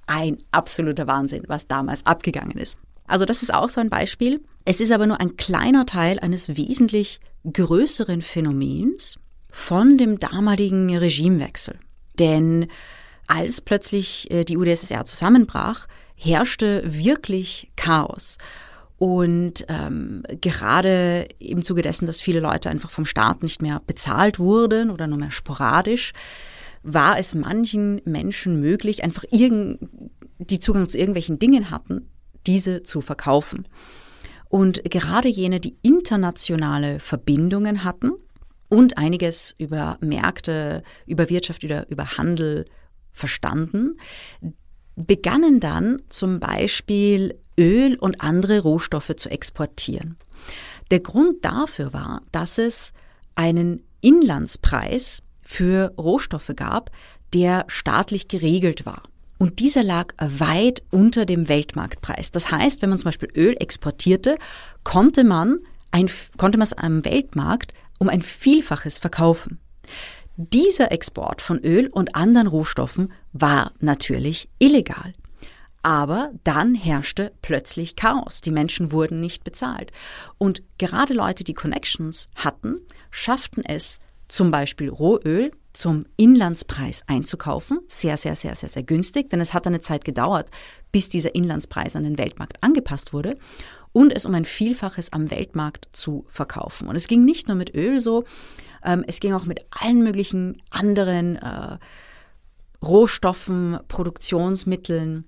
ein 0.07 0.39
absoluter 0.51 1.07
Wahnsinn, 1.07 1.45
was 1.47 1.67
damals 1.67 2.05
abgegangen 2.07 2.59
ist. 2.59 2.77
Also 3.09 3.25
das 3.25 3.43
ist 3.43 3.53
auch 3.53 3.69
so 3.69 3.81
ein 3.81 3.91
Beispiel. 3.91 4.45
Es 4.65 4.81
ist 4.81 4.93
aber 4.93 5.07
nur 5.07 5.21
ein 5.21 5.37
kleiner 5.37 5.87
Teil 5.87 6.21
eines 6.21 6.57
wesentlich 6.57 7.21
größeren 7.51 8.23
Phänomens 8.23 9.19
von 9.51 9.97
dem 9.97 10.21
damaligen 10.21 10.95
Regimewechsel. 10.97 11.79
Denn 12.19 12.69
als 13.27 13.61
plötzlich 13.61 14.31
äh, 14.31 14.45
die 14.45 14.57
UdSSR 14.57 15.05
zusammenbrach, 15.05 15.87
herrschte 16.15 16.83
wirklich 16.85 17.71
Chaos. 17.77 18.39
Und 18.99 19.65
ähm, 19.69 20.25
gerade 20.41 21.29
im 21.39 21.63
Zuge 21.63 21.83
dessen, 21.83 22.07
dass 22.07 22.21
viele 22.21 22.41
Leute 22.41 22.69
einfach 22.69 22.91
vom 22.91 23.07
Staat 23.07 23.43
nicht 23.43 23.63
mehr 23.63 23.81
bezahlt 23.87 24.41
wurden 24.41 24.91
oder 24.91 25.07
nur 25.07 25.19
mehr 25.19 25.31
sporadisch, 25.31 26.13
war 26.83 27.19
es 27.19 27.35
manchen 27.35 28.01
Menschen 28.05 28.61
möglich, 28.61 29.05
einfach 29.05 29.25
irgend, 29.31 29.79
die 30.39 30.59
Zugang 30.59 30.89
zu 30.89 30.99
irgendwelchen 30.99 31.39
Dingen 31.39 31.71
hatten, 31.71 32.09
diese 32.49 32.83
zu 32.83 33.01
verkaufen. 33.01 33.69
Und 34.49 34.83
gerade 34.91 35.29
jene, 35.29 35.61
die 35.61 35.77
internationale 35.83 36.99
Verbindungen 36.99 37.85
hatten 37.85 38.13
und 38.69 38.99
einiges 38.99 39.55
über 39.59 39.99
Märkte, 40.01 40.83
über 41.07 41.29
Wirtschaft, 41.29 41.63
über, 41.63 41.89
über 41.89 42.17
Handel 42.17 42.65
verstanden, 43.13 43.99
begannen 44.97 45.61
dann 45.61 46.03
zum 46.09 46.41
Beispiel 46.41 47.39
Öl 47.59 47.97
und 47.97 48.21
andere 48.21 48.61
Rohstoffe 48.61 49.15
zu 49.17 49.31
exportieren. 49.31 50.17
Der 50.91 51.01
Grund 51.01 51.45
dafür 51.45 51.93
war, 51.93 52.23
dass 52.33 52.59
es 52.59 52.93
einen 53.35 53.85
Inlandspreis 54.01 55.23
für 55.43 55.93
Rohstoffe 55.99 56.53
gab, 56.57 56.91
der 57.35 57.65
staatlich 57.69 58.29
geregelt 58.29 58.87
war. 58.87 59.03
Und 59.39 59.61
dieser 59.61 59.85
lag 59.85 60.13
weit 60.19 60.83
unter 60.91 61.25
dem 61.25 61.49
Weltmarktpreis. 61.49 62.33
Das 62.33 62.51
heißt, 62.51 62.83
wenn 62.83 62.91
man 62.91 62.99
zum 62.99 63.07
Beispiel 63.07 63.31
Öl 63.35 63.57
exportierte, 63.59 64.37
konnte 64.83 65.23
man, 65.23 65.61
ein, 65.93 66.11
konnte 66.37 66.59
man 66.59 66.67
es 66.67 66.73
am 66.73 67.05
Weltmarkt 67.05 67.73
um 67.99 68.09
ein 68.09 68.23
Vielfaches 68.23 68.99
verkaufen. 68.99 69.61
Dieser 70.37 70.93
Export 70.93 71.43
von 71.43 71.59
Öl 71.59 71.89
und 71.89 72.15
anderen 72.15 72.47
Rohstoffen 72.47 73.13
war 73.33 73.73
natürlich 73.81 74.49
illegal. 74.59 75.13
Aber 75.83 76.33
dann 76.45 76.75
herrschte 76.75 77.33
plötzlich 77.41 77.97
Chaos. 77.97 78.41
Die 78.41 78.51
Menschen 78.51 78.93
wurden 78.93 79.21
nicht 79.21 79.45
bezahlt. 79.45 79.93
Und 80.37 80.63
gerade 80.79 81.15
Leute, 81.15 81.45
die 81.45 81.55
Connections 81.55 82.29
hatten, 82.35 82.81
schafften 83.11 83.65
es, 83.65 84.01
zum 84.29 84.51
Beispiel 84.51 84.91
Rohöl 84.91 85.53
zum 85.79 86.07
Inlandspreis 86.17 87.05
einzukaufen. 87.07 87.79
Sehr, 87.87 88.17
sehr, 88.17 88.35
sehr, 88.35 88.57
sehr, 88.57 88.69
sehr 88.69 88.83
günstig, 88.83 89.31
denn 89.31 89.41
es 89.41 89.55
hat 89.55 89.65
eine 89.65 89.81
Zeit 89.81 90.05
gedauert, 90.05 90.51
bis 90.91 91.09
dieser 91.09 91.37
Inlandspreis 91.37 91.95
an 91.95 92.03
den 92.03 92.19
Weltmarkt 92.19 92.61
angepasst 92.65 93.13
wurde 93.13 93.39
und 93.93 94.13
es 94.13 94.27
um 94.27 94.35
ein 94.35 94.45
Vielfaches 94.45 95.13
am 95.13 95.31
Weltmarkt 95.31 95.87
zu 95.93 96.25
verkaufen. 96.27 96.89
Und 96.89 96.97
es 96.97 97.07
ging 97.07 97.25
nicht 97.25 97.47
nur 97.47 97.57
mit 97.57 97.77
Öl 97.77 98.01
so, 98.01 98.25
ähm, 98.85 99.05
es 99.07 99.21
ging 99.21 99.33
auch 99.35 99.45
mit 99.45 99.67
allen 99.71 100.03
möglichen 100.03 100.61
anderen 100.71 101.37
äh, 101.37 101.79
Rohstoffen, 102.83 103.79
Produktionsmitteln, 103.87 105.27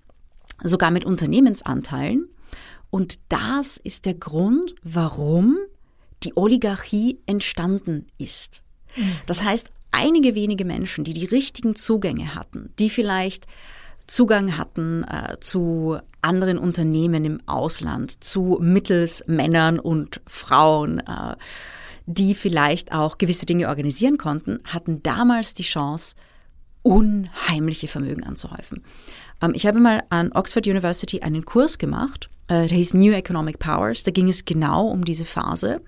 sogar 0.65 0.91
mit 0.91 1.05
Unternehmensanteilen. 1.05 2.29
Und 2.91 3.21
das 3.29 3.77
ist 3.77 4.05
der 4.05 4.15
Grund, 4.15 4.75
warum 4.83 5.59
die 6.25 6.37
Oligarchie 6.37 7.21
entstanden 7.27 8.09
ist. 8.19 8.65
Mhm. 8.97 9.13
Das 9.27 9.45
heißt, 9.45 9.71
einige 9.91 10.35
wenige 10.35 10.65
Menschen, 10.65 11.05
die 11.05 11.13
die 11.13 11.27
richtigen 11.27 11.77
Zugänge 11.77 12.35
hatten, 12.35 12.73
die 12.79 12.91
vielleicht 12.91 13.47
Zugang 14.07 14.59
hatten 14.59 15.05
äh, 15.05 15.39
zu 15.41 15.99
anderen 16.21 16.59
Unternehmen 16.59 17.25
im 17.25 17.41
Ausland, 17.47 18.23
zu 18.25 18.59
Mittelsmännern 18.61 19.79
und 19.79 20.21
Frauen, 20.27 20.99
äh, 20.99 21.37
die 22.07 22.35
vielleicht 22.35 22.93
auch 22.93 23.19
gewisse 23.19 23.47
Dinge 23.47 23.69
organisieren 23.69 24.19
konnten, 24.19 24.59
hatten 24.65 25.03
damals 25.03 25.55
die 25.55 25.63
Chance, 25.63 26.17
unheimliche 26.83 27.87
Vermögen 27.87 28.25
anzuhäufen. 28.25 28.83
Ähm, 29.41 29.53
ich 29.55 29.67
habe 29.67 29.79
mal 29.79 30.03
an 30.09 30.33
Oxford 30.33 30.67
University 30.67 31.21
einen 31.21 31.45
Kurs 31.45 31.79
gemacht, 31.79 32.31
äh, 32.51 32.67
der 32.67 32.77
hieß 32.77 32.95
New 32.95 33.13
Economic 33.13 33.61
Powers. 33.61 34.03
Da 34.03 34.11
ging 34.11 34.29
es 34.29 34.45
genau 34.45 34.89
um 34.89 35.05
diese 35.05 35.25
Phase. 35.25 35.81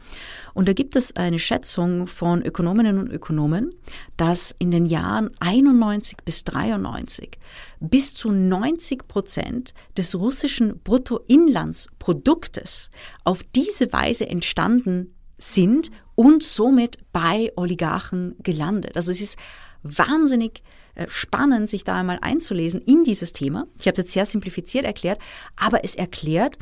Und 0.54 0.68
da 0.68 0.72
gibt 0.72 0.94
es 0.94 1.16
eine 1.16 1.40
Schätzung 1.40 2.06
von 2.06 2.42
Ökonominnen 2.42 2.98
und 2.98 3.10
Ökonomen, 3.10 3.74
dass 4.16 4.54
in 4.58 4.70
den 4.70 4.86
Jahren 4.86 5.30
91 5.40 6.18
bis 6.24 6.44
93 6.44 7.38
bis 7.80 8.14
zu 8.14 8.30
90 8.30 9.08
Prozent 9.08 9.74
des 9.96 10.14
russischen 10.14 10.80
Bruttoinlandsproduktes 10.84 12.90
auf 13.24 13.42
diese 13.56 13.92
Weise 13.92 14.28
entstanden 14.28 15.16
sind 15.38 15.90
und 16.14 16.44
somit 16.44 16.98
bei 17.12 17.50
Oligarchen 17.56 18.36
gelandet. 18.40 18.96
Also 18.96 19.10
es 19.10 19.20
ist 19.20 19.36
wahnsinnig 19.82 20.62
spannend, 21.08 21.70
sich 21.70 21.84
da 21.84 21.98
einmal 21.98 22.18
einzulesen 22.20 22.80
in 22.80 23.04
dieses 23.04 23.32
Thema. 23.32 23.66
Ich 23.78 23.86
habe 23.86 23.92
es 23.92 23.98
jetzt 23.98 24.12
sehr 24.12 24.26
simplifiziert 24.26 24.84
erklärt, 24.84 25.18
aber 25.56 25.84
es 25.84 25.94
erklärt, 25.94 26.58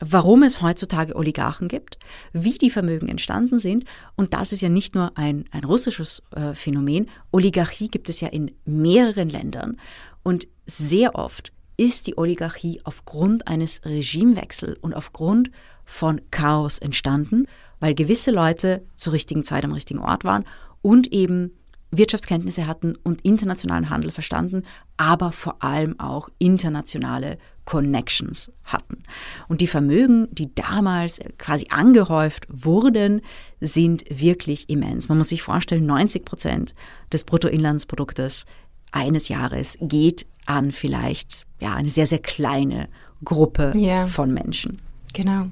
warum 0.00 0.42
es 0.42 0.60
heutzutage 0.60 1.16
Oligarchen 1.16 1.68
gibt, 1.68 1.98
wie 2.32 2.58
die 2.58 2.70
Vermögen 2.70 3.08
entstanden 3.08 3.58
sind. 3.58 3.84
Und 4.16 4.34
das 4.34 4.52
ist 4.52 4.60
ja 4.60 4.68
nicht 4.68 4.94
nur 4.94 5.16
ein, 5.16 5.44
ein 5.50 5.64
russisches 5.64 6.22
äh, 6.34 6.54
Phänomen. 6.54 7.08
Oligarchie 7.30 7.88
gibt 7.88 8.08
es 8.08 8.20
ja 8.20 8.28
in 8.28 8.50
mehreren 8.64 9.28
Ländern. 9.28 9.78
Und 10.22 10.48
sehr 10.66 11.14
oft 11.14 11.52
ist 11.76 12.06
die 12.06 12.16
Oligarchie 12.18 12.80
aufgrund 12.84 13.48
eines 13.48 13.84
Regimewechsels 13.84 14.78
und 14.80 14.94
aufgrund 14.94 15.50
von 15.84 16.20
Chaos 16.30 16.78
entstanden, 16.78 17.46
weil 17.80 17.94
gewisse 17.94 18.30
Leute 18.30 18.84
zur 18.94 19.12
richtigen 19.12 19.44
Zeit 19.44 19.64
am 19.64 19.72
richtigen 19.72 20.00
Ort 20.00 20.24
waren 20.24 20.44
und 20.82 21.12
eben 21.12 21.52
Wirtschaftskenntnisse 21.96 22.66
hatten 22.66 22.94
und 23.02 23.20
internationalen 23.22 23.90
Handel 23.90 24.10
verstanden, 24.10 24.62
aber 24.96 25.32
vor 25.32 25.62
allem 25.62 25.98
auch 25.98 26.28
internationale 26.38 27.38
Connections 27.64 28.52
hatten. 28.64 29.02
Und 29.48 29.60
die 29.60 29.66
Vermögen, 29.66 30.28
die 30.32 30.54
damals 30.54 31.18
quasi 31.38 31.66
angehäuft 31.70 32.46
wurden, 32.48 33.22
sind 33.60 34.04
wirklich 34.10 34.68
immens. 34.68 35.08
Man 35.08 35.18
muss 35.18 35.30
sich 35.30 35.42
vorstellen, 35.42 35.86
90 35.86 36.24
Prozent 36.24 36.74
des 37.12 37.24
Bruttoinlandsproduktes 37.24 38.44
eines 38.92 39.28
Jahres 39.28 39.78
geht 39.80 40.26
an 40.46 40.72
vielleicht 40.72 41.46
ja 41.60 41.74
eine 41.74 41.88
sehr 41.88 42.06
sehr 42.06 42.18
kleine 42.18 42.88
Gruppe 43.24 43.72
yeah. 43.74 44.06
von 44.06 44.32
Menschen. 44.32 44.82
Genau. 45.14 45.46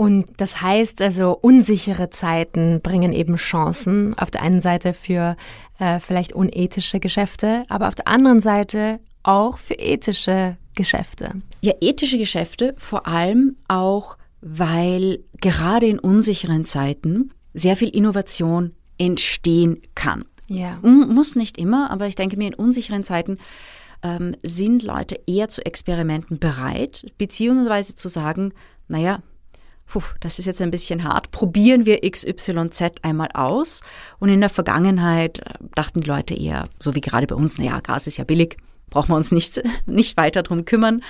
Und 0.00 0.24
das 0.38 0.62
heißt 0.62 1.02
also, 1.02 1.38
unsichere 1.42 2.08
Zeiten 2.08 2.80
bringen 2.80 3.12
eben 3.12 3.36
Chancen. 3.36 4.16
Auf 4.16 4.30
der 4.30 4.40
einen 4.40 4.60
Seite 4.60 4.94
für 4.94 5.36
äh, 5.78 6.00
vielleicht 6.00 6.32
unethische 6.32 7.00
Geschäfte, 7.00 7.64
aber 7.68 7.86
auf 7.86 7.96
der 7.96 8.08
anderen 8.08 8.40
Seite 8.40 8.98
auch 9.24 9.58
für 9.58 9.74
ethische 9.74 10.56
Geschäfte. 10.74 11.42
Ja, 11.60 11.74
ethische 11.82 12.16
Geschäfte 12.16 12.72
vor 12.78 13.06
allem 13.06 13.58
auch, 13.68 14.16
weil 14.40 15.18
gerade 15.38 15.84
in 15.84 15.98
unsicheren 15.98 16.64
Zeiten 16.64 17.32
sehr 17.52 17.76
viel 17.76 17.90
Innovation 17.90 18.72
entstehen 18.96 19.82
kann. 19.94 20.24
Ja. 20.46 20.78
Muss 20.80 21.36
nicht 21.36 21.58
immer, 21.58 21.90
aber 21.90 22.06
ich 22.06 22.14
denke 22.14 22.38
mir, 22.38 22.46
in 22.46 22.54
unsicheren 22.54 23.04
Zeiten 23.04 23.36
ähm, 24.02 24.34
sind 24.42 24.82
Leute 24.82 25.20
eher 25.26 25.50
zu 25.50 25.62
Experimenten 25.62 26.38
bereit, 26.38 27.04
beziehungsweise 27.18 27.96
zu 27.96 28.08
sagen, 28.08 28.54
naja, 28.88 29.20
puh, 29.90 30.02
das 30.20 30.38
ist 30.38 30.46
jetzt 30.46 30.60
ein 30.62 30.70
bisschen 30.70 31.04
hart, 31.04 31.32
probieren 31.32 31.84
wir 31.84 32.00
XYZ 32.08 33.02
einmal 33.02 33.28
aus. 33.34 33.80
Und 34.18 34.28
in 34.28 34.40
der 34.40 34.48
Vergangenheit 34.48 35.40
äh, 35.40 35.54
dachten 35.74 36.00
die 36.00 36.08
Leute 36.08 36.34
eher, 36.34 36.68
so 36.78 36.94
wie 36.94 37.00
gerade 37.00 37.26
bei 37.26 37.34
uns, 37.34 37.58
naja, 37.58 37.80
Gas 37.80 38.06
ist 38.06 38.16
ja 38.16 38.24
billig, 38.24 38.56
brauchen 38.88 39.10
wir 39.10 39.16
uns 39.16 39.32
nicht, 39.32 39.60
nicht 39.86 40.16
weiter 40.16 40.42
drum 40.42 40.64
kümmern. 40.64 41.02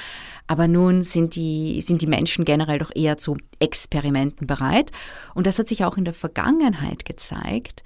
Aber 0.46 0.66
nun 0.66 1.02
sind 1.02 1.36
die, 1.36 1.80
sind 1.82 2.02
die 2.02 2.06
Menschen 2.06 2.44
generell 2.44 2.78
doch 2.78 2.90
eher 2.94 3.16
zu 3.16 3.36
Experimenten 3.60 4.46
bereit. 4.46 4.90
Und 5.34 5.46
das 5.46 5.58
hat 5.58 5.68
sich 5.68 5.84
auch 5.84 5.96
in 5.96 6.04
der 6.04 6.14
Vergangenheit 6.14 7.04
gezeigt, 7.04 7.84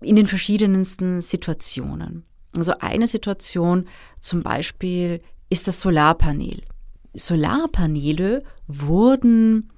in 0.00 0.16
den 0.16 0.26
verschiedensten 0.26 1.20
Situationen. 1.20 2.24
Also 2.56 2.74
eine 2.78 3.06
Situation 3.06 3.86
zum 4.20 4.42
Beispiel 4.42 5.20
ist 5.50 5.68
das 5.68 5.80
Solarpanel. 5.80 6.62
Solarpaneele 7.12 8.42
wurden 8.66 9.70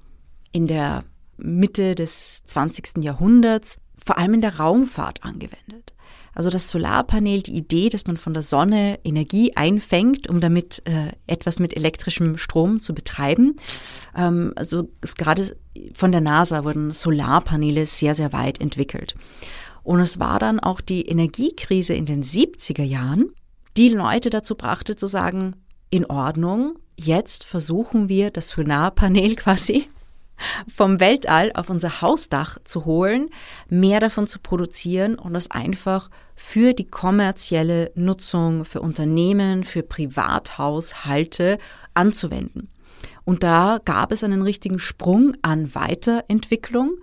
in 0.53 0.67
der 0.67 1.03
Mitte 1.37 1.95
des 1.95 2.43
20. 2.45 3.03
Jahrhunderts 3.03 3.77
vor 4.03 4.17
allem 4.17 4.35
in 4.35 4.41
der 4.41 4.57
Raumfahrt 4.57 5.23
angewendet. 5.23 5.93
Also 6.35 6.49
das 6.49 6.69
Solarpanel, 6.69 7.43
die 7.43 7.55
Idee, 7.55 7.89
dass 7.89 8.07
man 8.07 8.17
von 8.17 8.33
der 8.33 8.41
Sonne 8.41 8.99
Energie 9.03 9.55
einfängt, 9.55 10.27
um 10.27 10.41
damit 10.41 10.81
äh, 10.85 11.11
etwas 11.27 11.59
mit 11.59 11.75
elektrischem 11.75 12.37
Strom 12.37 12.79
zu 12.79 12.95
betreiben. 12.95 13.57
Ähm, 14.15 14.53
also 14.55 14.89
gerade 15.17 15.55
von 15.93 16.11
der 16.11 16.21
NASA 16.21 16.63
wurden 16.63 16.91
Solarpaneele 16.91 17.85
sehr, 17.85 18.15
sehr 18.15 18.33
weit 18.33 18.59
entwickelt. 18.59 19.15
Und 19.83 19.99
es 19.99 20.19
war 20.19 20.39
dann 20.39 20.59
auch 20.59 20.81
die 20.81 21.03
Energiekrise 21.03 21.93
in 21.93 22.05
den 22.05 22.23
70er 22.23 22.83
Jahren, 22.83 23.29
die 23.77 23.89
Leute 23.89 24.29
dazu 24.29 24.55
brachte 24.55 24.95
zu 24.95 25.07
sagen, 25.07 25.55
in 25.89 26.05
Ordnung, 26.05 26.79
jetzt 26.95 27.43
versuchen 27.43 28.09
wir 28.09 28.31
das 28.31 28.49
Solarpanel 28.49 29.35
quasi 29.35 29.87
vom 30.73 30.99
Weltall 30.99 31.51
auf 31.53 31.69
unser 31.69 32.01
Hausdach 32.01 32.57
zu 32.63 32.85
holen, 32.85 33.29
mehr 33.69 33.99
davon 33.99 34.27
zu 34.27 34.39
produzieren 34.39 35.15
und 35.15 35.33
das 35.33 35.51
einfach 35.51 36.09
für 36.35 36.73
die 36.73 36.87
kommerzielle 36.87 37.91
Nutzung, 37.95 38.65
für 38.65 38.81
Unternehmen, 38.81 39.63
für 39.63 39.83
Privathaushalte 39.83 41.57
anzuwenden. 41.93 42.69
Und 43.25 43.43
da 43.43 43.79
gab 43.83 44.11
es 44.11 44.23
einen 44.23 44.41
richtigen 44.41 44.79
Sprung 44.79 45.33
an 45.41 45.73
Weiterentwicklung 45.75 46.97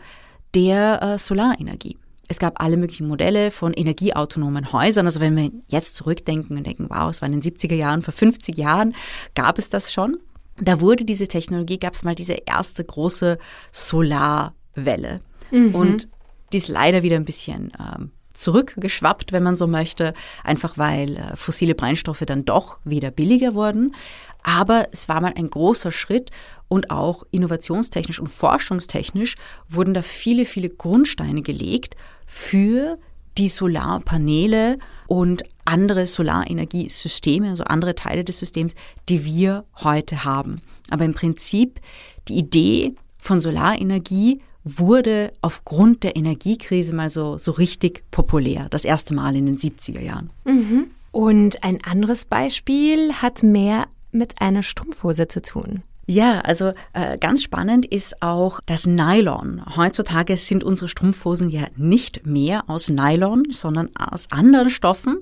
der 0.54 1.02
äh, 1.02 1.18
Solarenergie. 1.18 1.96
Es 2.28 2.38
gab 2.38 2.62
alle 2.62 2.76
möglichen 2.76 3.08
Modelle 3.08 3.50
von 3.50 3.72
energieautonomen 3.72 4.72
Häusern. 4.72 5.06
Also 5.06 5.20
wenn 5.20 5.36
wir 5.36 5.50
jetzt 5.68 5.96
zurückdenken 5.96 6.56
und 6.56 6.64
denken, 6.64 6.86
wow, 6.88 7.10
es 7.10 7.22
war 7.22 7.28
in 7.28 7.40
den 7.40 7.42
70er 7.42 7.74
Jahren, 7.74 8.02
vor 8.02 8.14
50 8.14 8.56
Jahren 8.56 8.94
gab 9.34 9.58
es 9.58 9.68
das 9.68 9.92
schon 9.92 10.18
da 10.60 10.80
wurde 10.80 11.04
diese 11.04 11.28
Technologie, 11.28 11.78
gab 11.78 11.94
es 11.94 12.04
mal 12.04 12.14
diese 12.14 12.34
erste 12.46 12.84
große 12.84 13.38
Solarwelle. 13.72 15.20
Mhm. 15.50 15.74
Und 15.74 16.08
die 16.52 16.58
ist 16.58 16.68
leider 16.68 17.02
wieder 17.02 17.16
ein 17.16 17.24
bisschen 17.24 17.72
ähm, 17.78 18.10
zurückgeschwappt, 18.34 19.32
wenn 19.32 19.42
man 19.42 19.56
so 19.56 19.66
möchte, 19.66 20.14
einfach 20.44 20.78
weil 20.78 21.16
äh, 21.16 21.36
fossile 21.36 21.74
Brennstoffe 21.74 22.24
dann 22.26 22.44
doch 22.44 22.78
wieder 22.84 23.10
billiger 23.10 23.54
wurden. 23.54 23.94
Aber 24.42 24.88
es 24.92 25.08
war 25.08 25.20
mal 25.20 25.34
ein 25.36 25.50
großer 25.50 25.92
Schritt 25.92 26.30
und 26.68 26.90
auch 26.90 27.24
innovationstechnisch 27.30 28.20
und 28.20 28.28
forschungstechnisch 28.28 29.36
wurden 29.68 29.92
da 29.92 30.02
viele, 30.02 30.44
viele 30.46 30.70
Grundsteine 30.70 31.42
gelegt 31.42 31.96
für 32.26 32.98
die 33.36 33.48
Solarpaneele 33.48 34.78
und 35.06 35.42
andere 35.70 36.06
Solarenergiesysteme, 36.06 37.50
also 37.50 37.64
andere 37.64 37.94
Teile 37.94 38.24
des 38.24 38.38
Systems, 38.38 38.74
die 39.08 39.24
wir 39.24 39.64
heute 39.76 40.24
haben. 40.24 40.60
Aber 40.90 41.04
im 41.04 41.14
Prinzip 41.14 41.80
die 42.28 42.38
Idee 42.38 42.94
von 43.18 43.38
Solarenergie 43.38 44.40
wurde 44.64 45.32
aufgrund 45.40 46.02
der 46.02 46.16
Energiekrise 46.16 46.92
mal 46.92 47.08
so, 47.08 47.38
so 47.38 47.52
richtig 47.52 48.02
populär. 48.10 48.66
Das 48.70 48.84
erste 48.84 49.14
Mal 49.14 49.36
in 49.36 49.46
den 49.46 49.58
70er 49.58 50.00
Jahren. 50.00 50.30
Mhm. 50.44 50.88
Und 51.12 51.62
ein 51.62 51.82
anderes 51.84 52.24
Beispiel 52.24 53.14
hat 53.14 53.42
mehr 53.42 53.86
mit 54.12 54.40
einer 54.40 54.62
Strumpfhose 54.62 55.28
zu 55.28 55.40
tun. 55.40 55.82
Ja, 56.06 56.40
also 56.40 56.72
äh, 56.92 57.18
ganz 57.18 57.44
spannend 57.44 57.86
ist 57.86 58.20
auch 58.20 58.58
das 58.66 58.86
Nylon. 58.86 59.62
Heutzutage 59.76 60.36
sind 60.36 60.64
unsere 60.64 60.88
Strumpfhosen 60.88 61.50
ja 61.50 61.66
nicht 61.76 62.26
mehr 62.26 62.68
aus 62.68 62.88
Nylon, 62.88 63.44
sondern 63.52 63.90
aus 63.94 64.26
anderen 64.32 64.70
Stoffen. 64.70 65.18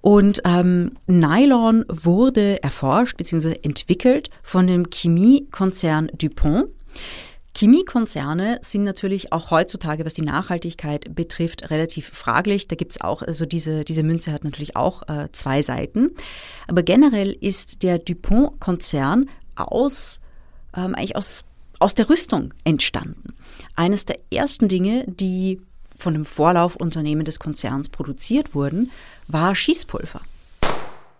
Und 0.00 0.40
ähm, 0.44 0.92
Nylon 1.06 1.84
wurde 1.88 2.62
erforscht 2.62 3.16
bzw. 3.16 3.56
entwickelt 3.62 4.30
von 4.42 4.66
dem 4.66 4.86
Chemiekonzern 4.90 6.10
DuPont. 6.16 6.68
Chemiekonzerne 7.56 8.60
sind 8.62 8.84
natürlich 8.84 9.32
auch 9.32 9.50
heutzutage, 9.50 10.04
was 10.04 10.14
die 10.14 10.22
Nachhaltigkeit 10.22 11.14
betrifft, 11.14 11.70
relativ 11.70 12.08
fraglich. 12.08 12.68
Da 12.68 12.76
gibt's 12.76 13.00
auch, 13.00 13.22
also 13.22 13.44
diese, 13.44 13.84
diese 13.84 14.02
Münze 14.02 14.32
hat 14.32 14.44
natürlich 14.44 14.76
auch 14.76 15.08
äh, 15.08 15.28
zwei 15.32 15.60
Seiten. 15.62 16.10
Aber 16.68 16.82
generell 16.82 17.32
ist 17.32 17.82
der 17.82 17.98
DuPont-Konzern 17.98 19.28
aus, 19.56 20.20
ähm, 20.76 20.94
eigentlich 20.94 21.16
aus, 21.16 21.44
aus 21.80 21.94
der 21.94 22.08
Rüstung 22.08 22.54
entstanden. 22.64 23.34
Eines 23.74 24.04
der 24.04 24.18
ersten 24.32 24.68
Dinge, 24.68 25.04
die 25.08 25.60
von 25.96 26.14
dem 26.14 26.24
Vorlaufunternehmen 26.24 27.24
des 27.24 27.38
Konzerns 27.38 27.88
produziert 27.88 28.54
wurden, 28.54 28.90
war 29.32 29.54
Schießpulver. 29.54 30.20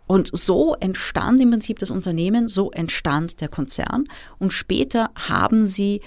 Und 0.07 0.31
so 0.33 0.75
entstand 0.75 1.41
im 1.41 1.51
Prinzip 1.51 1.79
das 1.79 1.93
Unternehmen, 1.93 2.49
so 2.49 2.73
entstand 2.73 3.41
der 3.41 3.49
Konzern. 3.49 4.09
Und 4.39 4.53
später 4.53 5.11
haben 5.15 5.67
sie 5.67 6.01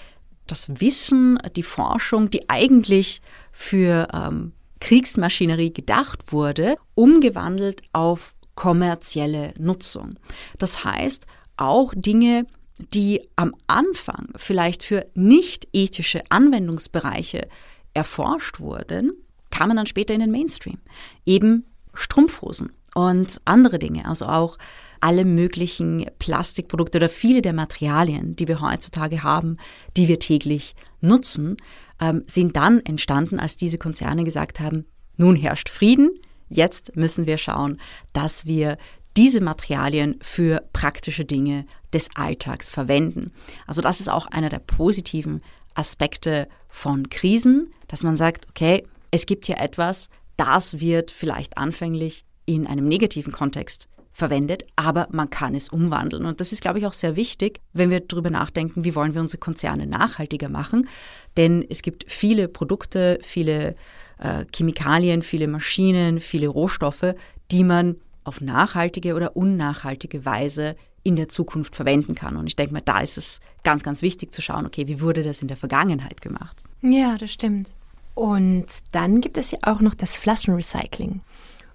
das 0.45 0.81
Wissen, 0.81 1.39
die 1.55 1.63
Forschung, 1.63 2.29
die 2.29 2.49
eigentlich 2.49 3.21
für 3.53 4.09
ähm, 4.13 4.51
Kriegsmaschinerie 4.81 5.71
gedacht 5.71 6.33
wurde, 6.33 6.75
umgewandelt 6.95 7.81
auf 7.93 8.35
kommerzielle 8.55 9.53
Nutzung. 9.57 10.19
Das 10.59 10.83
heißt, 10.83 11.25
auch 11.55 11.93
Dinge, 11.95 12.45
die 12.93 13.21
am 13.37 13.55
Anfang 13.67 14.33
vielleicht 14.35 14.83
für 14.83 15.05
nicht 15.13 15.67
ethische 15.71 16.23
Anwendungsbereiche 16.29 17.47
erforscht 17.93 18.59
wurden, 18.59 19.13
kamen 19.49 19.77
dann 19.77 19.85
später 19.85 20.13
in 20.13 20.19
den 20.19 20.31
Mainstream. 20.31 20.79
Eben 21.25 21.65
Strumpfhosen 21.93 22.71
und 22.95 23.41
andere 23.45 23.79
Dinge, 23.79 24.05
also 24.05 24.25
auch 24.25 24.57
alle 24.99 25.25
möglichen 25.25 26.05
Plastikprodukte 26.19 26.97
oder 26.97 27.09
viele 27.09 27.41
der 27.41 27.53
Materialien, 27.53 28.35
die 28.35 28.47
wir 28.47 28.61
heutzutage 28.61 29.21
haben, 29.23 29.57
die 29.97 30.07
wir 30.07 30.19
täglich 30.19 30.75
nutzen, 31.01 31.57
ähm, 31.99 32.23
sind 32.27 32.55
dann 32.55 32.79
entstanden, 32.79 33.39
als 33.39 33.57
diese 33.57 33.77
Konzerne 33.77 34.23
gesagt 34.23 34.59
haben, 34.59 34.85
nun 35.17 35.35
herrscht 35.35 35.69
Frieden, 35.69 36.11
jetzt 36.49 36.95
müssen 36.95 37.25
wir 37.25 37.37
schauen, 37.37 37.79
dass 38.13 38.45
wir 38.45 38.77
diese 39.17 39.41
Materialien 39.41 40.19
für 40.21 40.63
praktische 40.73 41.25
Dinge 41.25 41.65
des 41.93 42.09
Alltags 42.15 42.69
verwenden. 42.69 43.31
Also 43.67 43.81
das 43.81 43.99
ist 43.99 44.09
auch 44.09 44.25
einer 44.27 44.49
der 44.49 44.59
positiven 44.59 45.41
Aspekte 45.75 46.47
von 46.69 47.09
Krisen, 47.09 47.73
dass 47.87 48.03
man 48.03 48.17
sagt, 48.17 48.47
okay, 48.49 48.87
es 49.11 49.25
gibt 49.25 49.45
hier 49.45 49.59
etwas, 49.59 50.09
das 50.37 50.79
wird 50.79 51.11
vielleicht 51.11 51.57
anfänglich 51.57 52.25
in 52.45 52.67
einem 52.67 52.87
negativen 52.87 53.31
Kontext 53.31 53.87
verwendet, 54.11 54.65
aber 54.75 55.07
man 55.11 55.29
kann 55.29 55.55
es 55.55 55.69
umwandeln. 55.69 56.25
Und 56.25 56.39
das 56.39 56.51
ist, 56.51 56.61
glaube 56.61 56.79
ich, 56.79 56.85
auch 56.85 56.93
sehr 56.93 57.15
wichtig, 57.15 57.59
wenn 57.73 57.89
wir 57.89 57.99
darüber 57.99 58.29
nachdenken, 58.29 58.83
wie 58.83 58.95
wollen 58.95 59.15
wir 59.15 59.21
unsere 59.21 59.39
Konzerne 59.39 59.87
nachhaltiger 59.87 60.49
machen. 60.49 60.87
Denn 61.35 61.65
es 61.67 61.81
gibt 61.81 62.05
viele 62.07 62.47
Produkte, 62.47 63.17
viele 63.23 63.75
äh, 64.19 64.45
Chemikalien, 64.55 65.23
viele 65.23 65.47
Maschinen, 65.47 66.19
viele 66.19 66.47
Rohstoffe, 66.47 67.15
die 67.51 67.63
man 67.63 67.95
auf 68.23 68.39
nachhaltige 68.39 69.15
oder 69.15 69.35
unnachhaltige 69.35 70.25
Weise 70.25 70.75
in 71.01 71.15
der 71.15 71.27
Zukunft 71.27 71.75
verwenden 71.75 72.15
kann. 72.15 72.37
Und 72.37 72.47
ich 72.47 72.55
denke 72.55 72.73
mal, 72.73 72.81
da 72.81 73.01
ist 73.01 73.17
es 73.17 73.41
ganz, 73.63 73.83
ganz 73.83 74.01
wichtig 74.01 74.31
zu 74.31 74.41
schauen, 74.41 74.65
okay, 74.65 74.87
wie 74.87 75.01
wurde 75.01 75.23
das 75.23 75.41
in 75.41 75.47
der 75.47 75.57
Vergangenheit 75.57 76.21
gemacht? 76.21 76.63
Ja, 76.81 77.17
das 77.17 77.31
stimmt. 77.31 77.73
Und 78.13 78.65
dann 78.91 79.21
gibt 79.21 79.37
es 79.37 79.51
ja 79.51 79.59
auch 79.63 79.81
noch 79.81 79.95
das 79.95 80.17
Flaschenrecycling. 80.17 81.21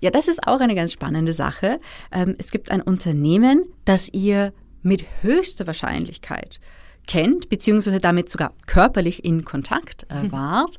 Ja, 0.00 0.10
das 0.10 0.28
ist 0.28 0.46
auch 0.46 0.60
eine 0.60 0.74
ganz 0.74 0.92
spannende 0.92 1.34
Sache. 1.34 1.80
Ähm, 2.12 2.36
es 2.38 2.50
gibt 2.50 2.70
ein 2.70 2.80
Unternehmen, 2.80 3.64
das 3.84 4.08
ihr 4.12 4.52
mit 4.82 5.04
höchster 5.22 5.66
Wahrscheinlichkeit 5.66 6.60
kennt, 7.08 7.48
beziehungsweise 7.48 7.98
damit 7.98 8.28
sogar 8.28 8.52
körperlich 8.66 9.24
in 9.24 9.44
Kontakt 9.44 10.06
äh, 10.10 10.20
hm. 10.22 10.30
wart. 10.30 10.78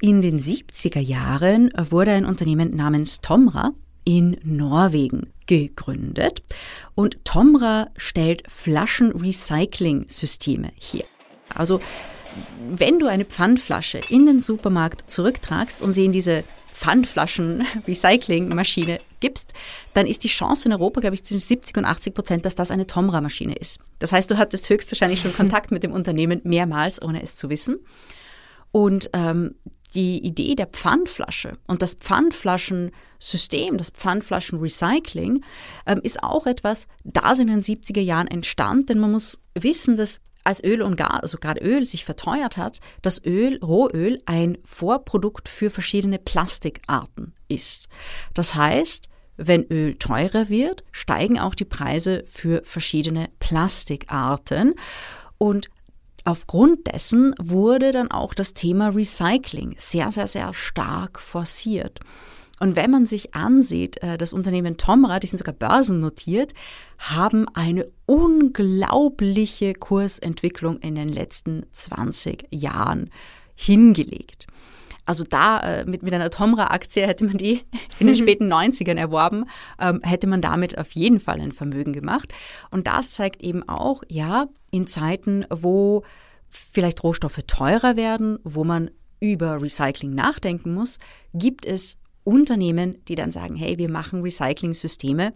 In 0.00 0.22
den 0.22 0.40
70er 0.40 0.98
Jahren 0.98 1.70
wurde 1.76 2.10
ein 2.12 2.24
Unternehmen 2.24 2.74
namens 2.74 3.20
Tomra 3.20 3.70
in 4.04 4.38
Norwegen 4.42 5.30
gegründet 5.46 6.42
und 6.94 7.24
Tomra 7.24 7.88
stellt 7.96 8.42
Flaschenrecycling-Systeme 8.48 10.70
her. 10.76 11.04
Also 11.54 11.78
wenn 12.70 12.98
du 12.98 13.06
eine 13.06 13.24
Pfandflasche 13.24 14.00
in 14.08 14.26
den 14.26 14.40
Supermarkt 14.40 15.08
zurücktragst 15.08 15.80
und 15.82 15.94
sie 15.94 16.04
in 16.04 16.10
diese 16.12 16.42
Pfandflaschen-Recycling-Maschine 16.72 18.98
gibst, 19.20 19.54
dann 19.94 20.06
ist 20.06 20.24
die 20.24 20.28
Chance 20.28 20.68
in 20.68 20.72
Europa, 20.72 21.00
glaube 21.00 21.14
ich, 21.14 21.24
zwischen 21.24 21.46
70 21.46 21.78
und 21.78 21.86
80 21.86 22.14
Prozent, 22.14 22.44
dass 22.44 22.54
das 22.54 22.70
eine 22.70 22.86
Tomra-Maschine 22.86 23.54
ist. 23.54 23.78
Das 23.98 24.12
heißt, 24.12 24.30
du 24.30 24.36
hattest 24.36 24.68
höchstwahrscheinlich 24.68 25.20
schon 25.20 25.34
Kontakt 25.34 25.70
mit 25.70 25.82
dem 25.82 25.92
Unternehmen 25.92 26.42
mehrmals, 26.44 27.00
ohne 27.00 27.22
es 27.22 27.32
zu 27.34 27.48
wissen. 27.48 27.78
Und 28.72 29.08
ähm, 29.14 29.54
die 29.94 30.22
Idee 30.22 30.54
der 30.54 30.66
Pfandflasche 30.66 31.52
und 31.66 31.80
das 31.80 31.94
Pfandflaschensystem, 31.94 33.78
das 33.78 33.88
Pfandflaschenrecycling, 33.90 35.42
ähm, 35.86 36.00
ist 36.02 36.22
auch 36.22 36.46
etwas, 36.46 36.86
das 37.02 37.38
in 37.38 37.46
den 37.46 37.62
70er 37.62 38.02
Jahren 38.02 38.28
entstand, 38.28 38.90
denn 38.90 38.98
man 38.98 39.12
muss 39.12 39.40
wissen, 39.54 39.96
dass 39.96 40.20
als 40.46 40.62
Öl 40.62 40.82
und 40.82 40.96
Gas, 40.96 41.20
also 41.22 41.38
gerade 41.38 41.60
Öl 41.60 41.84
sich 41.84 42.04
verteuert 42.04 42.56
hat, 42.56 42.80
das 43.02 43.22
Öl, 43.24 43.58
Rohöl, 43.62 44.20
ein 44.26 44.58
Vorprodukt 44.64 45.48
für 45.48 45.70
verschiedene 45.70 46.18
Plastikarten 46.18 47.34
ist. 47.48 47.88
Das 48.32 48.54
heißt, 48.54 49.08
wenn 49.36 49.64
Öl 49.64 49.96
teurer 49.96 50.48
wird, 50.48 50.84
steigen 50.92 51.38
auch 51.38 51.54
die 51.54 51.64
Preise 51.64 52.24
für 52.26 52.62
verschiedene 52.64 53.28
Plastikarten. 53.38 54.74
Und 55.36 55.68
aufgrund 56.24 56.86
dessen 56.86 57.34
wurde 57.38 57.92
dann 57.92 58.10
auch 58.10 58.32
das 58.32 58.54
Thema 58.54 58.88
Recycling 58.88 59.74
sehr, 59.78 60.10
sehr, 60.12 60.26
sehr 60.26 60.54
stark 60.54 61.20
forciert. 61.20 62.00
Und 62.58 62.76
wenn 62.76 62.90
man 62.90 63.06
sich 63.06 63.34
ansieht, 63.34 64.02
äh, 64.02 64.16
das 64.18 64.32
Unternehmen 64.32 64.76
Tomra, 64.76 65.18
die 65.20 65.26
sind 65.26 65.38
sogar 65.38 65.54
börsennotiert, 65.54 66.52
haben 66.98 67.46
eine 67.54 67.86
unglaubliche 68.06 69.74
Kursentwicklung 69.74 70.78
in 70.78 70.94
den 70.94 71.08
letzten 71.08 71.66
20 71.72 72.48
Jahren 72.50 73.10
hingelegt. 73.54 74.46
Also 75.06 75.22
da 75.22 75.60
äh, 75.60 75.84
mit, 75.84 76.02
mit 76.02 76.12
einer 76.12 76.30
Tomra-Aktie 76.30 77.06
hätte 77.06 77.24
man 77.24 77.38
die 77.38 77.62
in 78.00 78.08
den 78.08 78.16
späten 78.16 78.52
90ern 78.52 78.98
erworben, 78.98 79.44
ähm, 79.78 80.00
hätte 80.02 80.26
man 80.26 80.42
damit 80.42 80.76
auf 80.76 80.92
jeden 80.92 81.20
Fall 81.20 81.40
ein 81.40 81.52
Vermögen 81.52 81.92
gemacht. 81.92 82.32
Und 82.70 82.88
das 82.88 83.10
zeigt 83.10 83.40
eben 83.40 83.66
auch, 83.68 84.02
ja, 84.08 84.48
in 84.70 84.86
Zeiten, 84.86 85.46
wo 85.48 86.02
vielleicht 86.50 87.04
Rohstoffe 87.04 87.40
teurer 87.46 87.96
werden, 87.96 88.38
wo 88.42 88.64
man 88.64 88.90
über 89.20 89.62
Recycling 89.62 90.14
nachdenken 90.14 90.74
muss, 90.74 90.98
gibt 91.32 91.64
es 91.64 91.98
Unternehmen, 92.26 92.98
die 93.08 93.14
dann 93.14 93.32
sagen, 93.32 93.56
hey, 93.56 93.78
wir 93.78 93.88
machen 93.88 94.22
Recycling-Systeme 94.22 95.32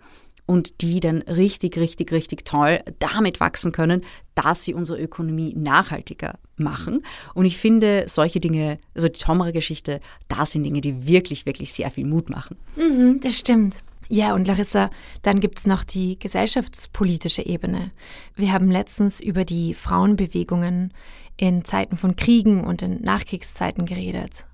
und 0.47 0.81
die 0.81 0.99
dann 0.99 1.23
richtig, 1.23 1.77
richtig, 1.77 2.11
richtig 2.11 2.45
toll 2.45 2.81
damit 2.99 3.39
wachsen 3.39 3.71
können, 3.71 4.05
dass 4.35 4.65
sie 4.65 4.75
unsere 4.75 5.01
Ökonomie 5.01 5.55
nachhaltiger 5.57 6.41
machen. 6.57 7.05
Und 7.35 7.45
ich 7.45 7.57
finde, 7.57 8.07
solche 8.09 8.41
Dinge, 8.41 8.79
also 8.95 9.07
die 9.07 9.21
Tomra-Geschichte, 9.21 10.01
das 10.27 10.51
sind 10.51 10.65
Dinge, 10.65 10.81
die 10.81 11.07
wirklich, 11.07 11.47
wirklich 11.47 11.73
sehr 11.73 11.91
viel 11.91 12.05
Mut 12.05 12.31
machen. 12.31 12.57
Mhm, 12.75 13.21
das 13.21 13.39
stimmt. 13.39 13.85
Ja, 14.09 14.35
und 14.35 14.49
Larissa, 14.49 14.91
dann 15.23 15.39
gibt 15.39 15.59
es 15.61 15.69
noch 15.69 15.85
die 15.85 16.19
gesellschaftspolitische 16.19 17.47
Ebene. 17.47 17.93
Wir 18.35 18.53
haben 18.53 18.69
letztens 18.69 19.21
über 19.21 19.45
die 19.45 19.73
Frauenbewegungen 19.75 20.93
in 21.37 21.65
Zeiten 21.65 21.97
von 21.97 22.17
Kriegen 22.17 22.65
und 22.65 22.83
in 22.83 23.01
Nachkriegszeiten 23.03 23.87
geredet. 23.87 24.49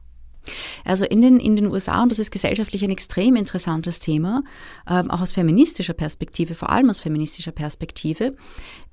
Also 0.85 1.05
in 1.05 1.21
den, 1.21 1.41
in 1.41 1.57
den 1.57 1.67
USA, 1.67 2.03
und 2.03 2.13
das 2.13 2.19
ist 2.19 2.31
gesellschaftlich 2.31 2.85
ein 2.85 2.91
extrem 2.91 3.37
interessantes 3.37 4.01
Thema, 4.01 4.43
ähm, 4.89 5.11
auch 5.11 5.21
aus 5.21 5.33
feministischer 5.33 5.95
Perspektive, 5.95 6.55
vor 6.55 6.71
allem 6.71 6.91
aus 6.91 7.01
feministischer 7.01 7.53
Perspektive, 7.53 8.35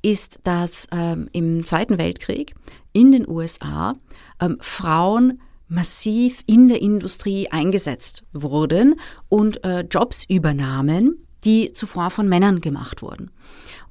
ist, 0.02 0.40
dass 0.44 0.88
ähm, 0.92 1.30
im 1.32 1.64
Zweiten 1.64 1.98
Weltkrieg 1.98 2.56
in 2.92 3.12
den 3.12 3.28
USA 3.28 3.96
ähm, 4.42 4.58
Frauen 4.62 5.42
massiv 5.68 6.44
in 6.46 6.68
der 6.68 6.82
Industrie 6.82 7.50
eingesetzt 7.50 8.24
wurden 8.32 9.00
und 9.30 9.64
äh, 9.64 9.82
Jobs 9.82 10.24
übernahmen, 10.28 11.26
die 11.44 11.74
zuvor 11.74 12.10
von 12.10 12.30
Männern 12.30 12.62
gemacht 12.62 13.02
wurden. 13.02 13.32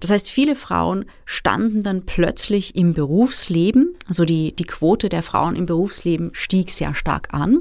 Das 0.02 0.10
heißt, 0.10 0.28
viele 0.28 0.56
Frauen 0.56 1.04
standen 1.26 1.84
dann 1.84 2.04
plötzlich 2.04 2.74
im 2.74 2.92
Berufsleben, 2.92 3.94
also 4.08 4.24
die, 4.24 4.52
die 4.52 4.64
Quote 4.64 5.08
der 5.08 5.22
Frauen 5.22 5.54
im 5.54 5.64
Berufsleben 5.64 6.30
stieg 6.32 6.70
sehr 6.70 6.92
stark 6.92 7.32
an. 7.32 7.60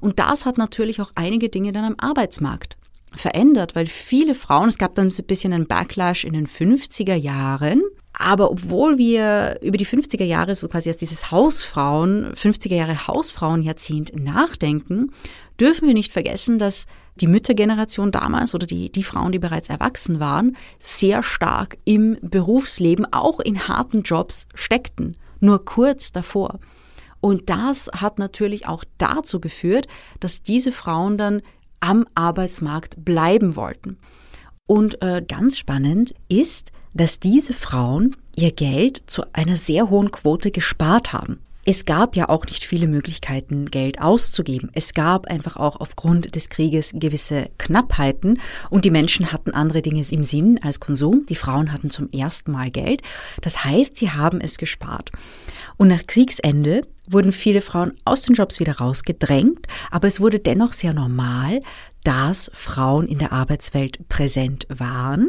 Und 0.00 0.18
das 0.18 0.44
hat 0.44 0.58
natürlich 0.58 1.00
auch 1.00 1.12
einige 1.14 1.48
Dinge 1.48 1.70
dann 1.70 1.84
am 1.84 1.94
Arbeitsmarkt 1.96 2.76
verändert, 3.14 3.76
weil 3.76 3.86
viele 3.86 4.34
Frauen, 4.34 4.68
es 4.68 4.78
gab 4.78 4.96
dann 4.96 5.06
ein 5.06 5.26
bisschen 5.26 5.52
einen 5.52 5.68
Backlash 5.68 6.24
in 6.24 6.32
den 6.32 6.48
50er 6.48 7.14
Jahren, 7.14 7.80
aber 8.12 8.50
obwohl 8.50 8.98
wir 8.98 9.60
über 9.62 9.76
die 9.76 9.86
50er 9.86 10.24
Jahre 10.24 10.56
so 10.56 10.66
quasi 10.66 10.88
als 10.88 10.98
dieses 10.98 11.30
Hausfrauen, 11.30 12.34
50er 12.34 12.74
Jahre 12.74 13.06
Hausfrauenjahrzehnt 13.06 14.16
nachdenken, 14.16 15.12
dürfen 15.60 15.86
wir 15.86 15.94
nicht 15.94 16.12
vergessen, 16.12 16.58
dass 16.58 16.86
die 17.16 17.26
Müttergeneration 17.26 18.12
damals 18.12 18.54
oder 18.54 18.66
die, 18.66 18.90
die 18.90 19.02
Frauen, 19.02 19.32
die 19.32 19.38
bereits 19.38 19.68
erwachsen 19.68 20.20
waren, 20.20 20.56
sehr 20.78 21.22
stark 21.22 21.78
im 21.84 22.16
Berufsleben, 22.22 23.12
auch 23.12 23.40
in 23.40 23.68
harten 23.68 24.02
Jobs 24.02 24.46
steckten. 24.54 25.16
Nur 25.40 25.64
kurz 25.64 26.12
davor. 26.12 26.58
Und 27.20 27.50
das 27.50 27.90
hat 27.92 28.18
natürlich 28.18 28.68
auch 28.68 28.84
dazu 28.98 29.40
geführt, 29.40 29.88
dass 30.20 30.42
diese 30.42 30.72
Frauen 30.72 31.18
dann 31.18 31.42
am 31.80 32.06
Arbeitsmarkt 32.14 33.04
bleiben 33.04 33.56
wollten. 33.56 33.98
Und 34.66 35.02
äh, 35.02 35.22
ganz 35.26 35.58
spannend 35.58 36.14
ist, 36.28 36.70
dass 36.94 37.20
diese 37.20 37.52
Frauen 37.52 38.16
ihr 38.36 38.52
Geld 38.52 39.02
zu 39.06 39.22
einer 39.32 39.56
sehr 39.56 39.90
hohen 39.90 40.10
Quote 40.10 40.50
gespart 40.50 41.12
haben. 41.12 41.40
Es 41.70 41.84
gab 41.84 42.16
ja 42.16 42.30
auch 42.30 42.46
nicht 42.46 42.64
viele 42.64 42.88
Möglichkeiten, 42.88 43.66
Geld 43.66 44.00
auszugeben. 44.00 44.70
Es 44.72 44.94
gab 44.94 45.26
einfach 45.26 45.58
auch 45.58 45.78
aufgrund 45.80 46.34
des 46.34 46.48
Krieges 46.48 46.92
gewisse 46.94 47.50
Knappheiten 47.58 48.40
und 48.70 48.86
die 48.86 48.90
Menschen 48.90 49.32
hatten 49.32 49.50
andere 49.50 49.82
Dinge 49.82 50.02
im 50.10 50.24
Sinn 50.24 50.58
als 50.62 50.80
Konsum. 50.80 51.26
Die 51.28 51.34
Frauen 51.34 51.70
hatten 51.70 51.90
zum 51.90 52.10
ersten 52.10 52.52
Mal 52.52 52.70
Geld. 52.70 53.02
Das 53.42 53.66
heißt, 53.66 53.98
sie 53.98 54.10
haben 54.10 54.40
es 54.40 54.56
gespart. 54.56 55.10
Und 55.76 55.88
nach 55.88 56.06
Kriegsende 56.06 56.86
wurden 57.06 57.32
viele 57.32 57.60
Frauen 57.60 57.92
aus 58.06 58.22
den 58.22 58.34
Jobs 58.34 58.60
wieder 58.60 58.78
rausgedrängt, 58.78 59.66
aber 59.90 60.08
es 60.08 60.20
wurde 60.20 60.38
dennoch 60.38 60.72
sehr 60.72 60.94
normal, 60.94 61.60
dass 62.02 62.50
Frauen 62.54 63.06
in 63.06 63.18
der 63.18 63.32
Arbeitswelt 63.32 64.08
präsent 64.08 64.66
waren. 64.70 65.28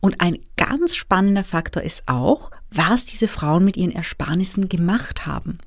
Und 0.00 0.20
ein 0.20 0.36
ganz 0.56 0.96
spannender 0.96 1.44
Faktor 1.44 1.84
ist 1.84 2.02
auch, 2.06 2.50
was 2.72 3.04
diese 3.04 3.28
Frauen 3.28 3.64
mit 3.64 3.76
ihren 3.76 3.92
Ersparnissen 3.92 4.68
gemacht 4.68 5.26
haben. 5.26 5.58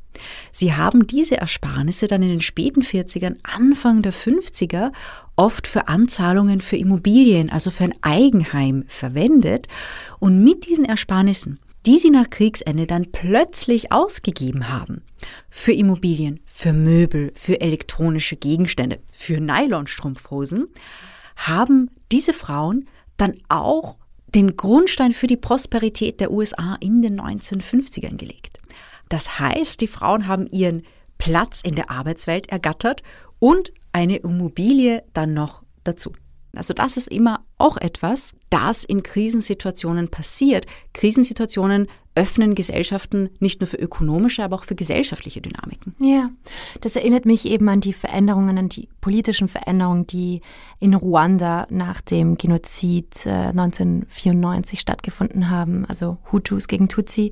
Sie 0.51 0.73
haben 0.73 1.07
diese 1.07 1.37
Ersparnisse 1.37 2.07
dann 2.07 2.21
in 2.21 2.29
den 2.29 2.41
späten 2.41 2.81
40ern, 2.81 3.37
Anfang 3.43 4.03
der 4.03 4.13
50er 4.13 4.91
oft 5.35 5.67
für 5.67 5.87
Anzahlungen 5.87 6.61
für 6.61 6.77
Immobilien, 6.77 7.49
also 7.49 7.71
für 7.71 7.85
ein 7.85 7.95
Eigenheim 8.01 8.85
verwendet. 8.87 9.67
Und 10.19 10.43
mit 10.43 10.67
diesen 10.67 10.85
Ersparnissen 10.85 11.59
die 11.85 11.99
sie 11.99 12.09
nach 12.09 12.29
Kriegsende 12.29 12.87
dann 12.87 13.11
plötzlich 13.11 13.91
ausgegeben 13.91 14.69
haben. 14.69 15.01
Für 15.49 15.73
Immobilien, 15.73 16.39
für 16.45 16.73
Möbel, 16.73 17.31
für 17.35 17.59
elektronische 17.59 18.35
Gegenstände, 18.35 18.99
für 19.11 19.39
Nylonstrumpfhosen, 19.39 20.67
haben 21.35 21.89
diese 22.11 22.33
Frauen 22.33 22.87
dann 23.17 23.37
auch 23.49 23.97
den 24.35 24.57
Grundstein 24.57 25.13
für 25.13 25.27
die 25.27 25.37
Prosperität 25.37 26.19
der 26.19 26.31
USA 26.31 26.75
in 26.79 27.01
den 27.01 27.19
1950ern 27.19 28.17
gelegt. 28.17 28.59
Das 29.09 29.39
heißt, 29.39 29.81
die 29.81 29.87
Frauen 29.87 30.27
haben 30.27 30.47
ihren 30.47 30.83
Platz 31.17 31.61
in 31.61 31.75
der 31.75 31.91
Arbeitswelt 31.91 32.49
ergattert 32.49 33.03
und 33.39 33.71
eine 33.91 34.17
Immobilie 34.17 35.03
dann 35.13 35.33
noch 35.33 35.63
dazu. 35.83 36.13
Also 36.55 36.73
das 36.73 36.97
ist 36.97 37.07
immer 37.07 37.45
auch 37.57 37.77
etwas, 37.77 38.33
das 38.49 38.83
in 38.83 39.03
Krisensituationen 39.03 40.09
passiert. 40.09 40.65
Krisensituationen 40.93 41.87
öffnen 42.15 42.55
Gesellschaften 42.55 43.29
nicht 43.39 43.59
nur 43.59 43.67
für 43.67 43.77
ökonomische, 43.77 44.43
aber 44.43 44.55
auch 44.55 44.63
für 44.63 44.75
gesellschaftliche 44.75 45.41
Dynamiken. 45.41 45.95
Ja, 45.99 46.29
das 46.81 46.95
erinnert 46.95 47.25
mich 47.25 47.45
eben 47.45 47.67
an 47.69 47.81
die 47.81 47.93
Veränderungen, 47.93 48.57
an 48.57 48.69
die 48.69 48.87
politischen 49.01 49.47
Veränderungen, 49.47 50.05
die 50.07 50.41
in 50.79 50.93
Ruanda 50.93 51.67
nach 51.69 52.01
dem 52.01 52.35
Genozid 52.35 53.25
äh, 53.25 53.29
1994 53.29 54.79
stattgefunden 54.79 55.49
haben, 55.49 55.85
also 55.85 56.17
Hutus 56.31 56.67
gegen 56.67 56.87
Tutsi. 56.87 57.31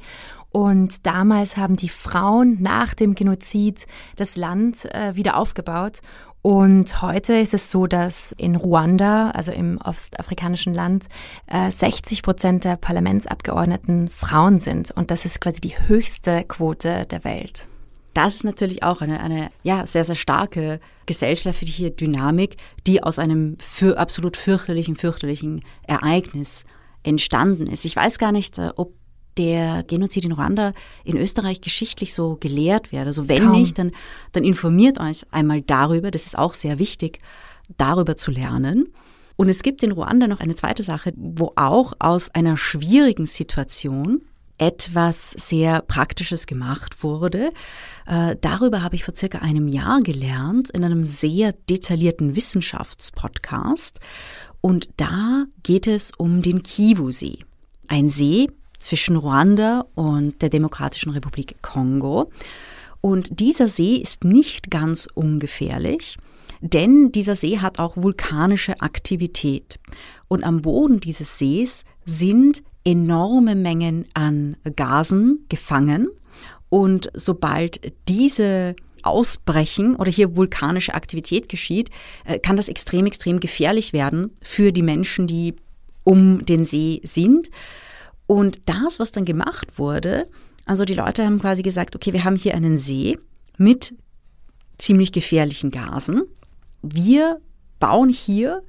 Und 0.54 1.06
damals 1.06 1.56
haben 1.56 1.78
die 1.78 1.90
Frauen 1.90 2.58
nach 2.62 2.94
dem 2.94 3.16
Genozid 3.16 3.86
das 4.18 4.36
Land 4.36 4.86
äh, 4.94 5.16
wieder 5.16 5.38
aufgebaut 5.38 6.02
und 6.42 7.04
heute 7.04 7.36
ist 7.36 7.54
es 7.54 7.70
so, 7.70 7.86
dass 7.86 8.32
in 8.32 8.56
Ruanda, 8.56 9.30
also 9.32 9.52
im 9.52 9.78
ostafrikanischen 9.84 10.74
Land, 10.74 11.08
60 11.48 12.18
äh, 12.18 12.22
Prozent 12.22 12.64
der 12.64 12.78
Parlamentsabgeordneten 12.78 14.10
Frauen 14.10 14.58
sind. 14.58 14.90
Und 14.92 15.12
das 15.12 15.26
ist 15.26 15.40
quasi 15.40 15.62
die 15.62 15.78
höchste 15.88 16.44
Quote 16.44 17.06
der 17.06 17.24
Welt. 17.24 17.68
Das 18.14 18.36
ist 18.36 18.44
natürlich 18.44 18.84
auch 18.84 19.02
eine, 19.02 19.20
eine 19.22 19.52
ja, 19.64 19.86
sehr, 19.86 20.04
sehr 20.04 20.16
starke 20.16 20.80
gesellschaftliche 21.06 21.92
Dynamik, 21.92 22.58
die 22.88 23.04
aus 23.04 23.20
einem 23.20 23.58
für 23.60 23.98
absolut 23.98 24.36
fürchterlichen, 24.36 24.96
fürchterlichen 24.96 25.64
Ereignis 25.84 26.66
entstanden 27.04 27.68
ist. 27.68 27.86
Ich 27.86 27.96
weiß 27.96 28.18
gar 28.18 28.32
nicht, 28.32 28.58
äh, 28.58 28.72
ob 28.76 28.94
der 29.38 29.84
Genozid 29.84 30.26
in 30.26 30.32
Ruanda 30.32 30.74
in 31.04 31.18
Österreich 31.18 31.62
geschichtlich 31.62 32.14
so 32.14 32.38
gelehrt 32.40 32.92
wird. 32.92 33.06
Also 33.06 33.28
wenn 33.28 33.44
Kaum. 33.44 33.52
nicht, 33.54 33.78
dann, 33.78 33.92
dann 34.32 34.44
informiert 34.44 35.00
euch 35.00 35.24
einmal 35.32 35.62
darüber, 35.62 36.12
das 36.12 36.26
ist 36.26 36.38
auch 36.38 36.54
sehr 36.54 36.80
wichtig, 36.80 37.20
darüber 37.78 38.16
zu 38.16 38.32
lernen. 38.32 38.90
Und 39.36 39.50
es 39.50 39.64
gibt 39.64 39.82
in 39.84 39.92
Ruanda 39.92 40.28
noch 40.28 40.40
eine 40.40 40.56
zweite 40.56 40.84
Sache, 40.84 41.14
wo 41.16 41.54
auch 41.56 41.94
aus 42.00 42.30
einer 42.30 42.58
schwierigen 42.58 43.26
Situation 43.26 44.22
etwas 44.62 45.32
sehr 45.32 45.82
Praktisches 45.82 46.46
gemacht 46.46 47.04
wurde. 47.04 47.52
Äh, 48.06 48.36
darüber 48.40 48.84
habe 48.84 48.96
ich 48.96 49.04
vor 49.04 49.16
circa 49.16 49.40
einem 49.40 49.68
Jahr 49.68 50.02
gelernt 50.02 50.70
in 50.70 50.84
einem 50.84 51.08
sehr 51.08 51.54
detaillierten 51.54 52.36
Wissenschaftspodcast. 52.36 54.00
Und 54.62 54.90
da 54.98 55.46
geht 55.64 55.88
es 55.88 56.12
um 56.16 56.44
den 56.44 56.62
Kivu-See. 56.62 57.40
Ein 57.88 58.10
See, 58.10 58.50
zwischen 58.82 59.16
Ruanda 59.16 59.86
und 59.96 60.42
der 60.42 60.50
Demokratischen 60.50 61.12
Republik 61.12 61.56
Kongo. 61.62 62.32
Und 63.02 63.40
dieser 63.40 63.68
See 63.68 63.96
ist 63.96 64.24
nicht 64.24 64.70
ganz 64.70 65.08
ungefährlich, 65.14 66.18
denn 66.62 67.12
dieser 67.12 67.36
See 67.36 67.60
hat 67.60 67.80
auch 67.80 67.98
vulkanische 67.98 68.82
Aktivität. 68.82 69.80
Und 70.28 70.44
am 70.44 70.62
Boden 70.62 71.00
dieses 71.00 71.40
Sees 71.40 71.84
sind 72.06 72.62
enorme 72.84 73.56
Mengen 73.56 74.06
an 74.14 74.58
Gasen 74.76 75.46
gefangen. 75.50 76.10
Und 76.70 77.12
sobald 77.14 77.94
diese 78.08 78.76
ausbrechen 79.04 79.96
oder 79.96 80.12
hier 80.12 80.36
vulkanische 80.36 80.94
Aktivität 80.94 81.50
geschieht, 81.50 81.90
äh, 82.26 82.40
kann 82.40 82.56
das 82.56 82.70
extrem, 82.70 83.08
extrem 83.08 83.40
gefährlich 83.40 83.94
werden 83.94 84.32
für 84.42 84.72
die 84.72 84.84
Menschen, 84.84 85.26
die 85.28 85.56
um 86.04 86.46
den 86.46 86.66
See 86.66 87.02
sind. 87.04 87.50
Und 88.32 88.62
das, 88.64 88.98
was 89.02 89.12
dann 89.12 89.26
gemacht 89.26 89.78
wurde, 89.78 90.30
also 90.66 90.86
die 90.86 90.94
Leute 90.94 91.26
haben 91.26 91.42
quasi 91.42 91.64
gesagt, 91.64 91.98
okay, 91.98 92.14
wir 92.14 92.24
haben 92.24 92.38
hier 92.38 92.56
einen 92.56 92.78
See 92.78 93.20
mit 93.58 93.94
ziemlich 94.78 95.12
gefährlichen 95.12 95.70
Gasen. 95.70 96.24
Wir 96.82 97.42
bauen 97.80 98.08
hier 98.08 98.64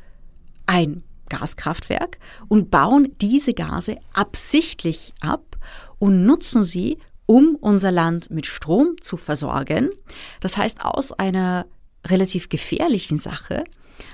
ein 0.66 1.04
Gaskraftwerk 1.28 2.18
und 2.48 2.72
bauen 2.72 3.14
diese 3.20 3.52
Gase 3.52 3.98
absichtlich 4.14 5.14
ab 5.20 5.56
und 6.00 6.26
nutzen 6.26 6.64
sie, 6.64 6.98
um 7.26 7.54
unser 7.54 7.92
Land 7.92 8.32
mit 8.32 8.46
Strom 8.46 8.96
zu 9.00 9.16
versorgen. 9.16 9.90
Das 10.40 10.56
heißt, 10.56 10.84
aus 10.84 11.12
einer 11.12 11.66
relativ 12.04 12.48
gefährlichen 12.48 13.18
Sache, 13.18 13.62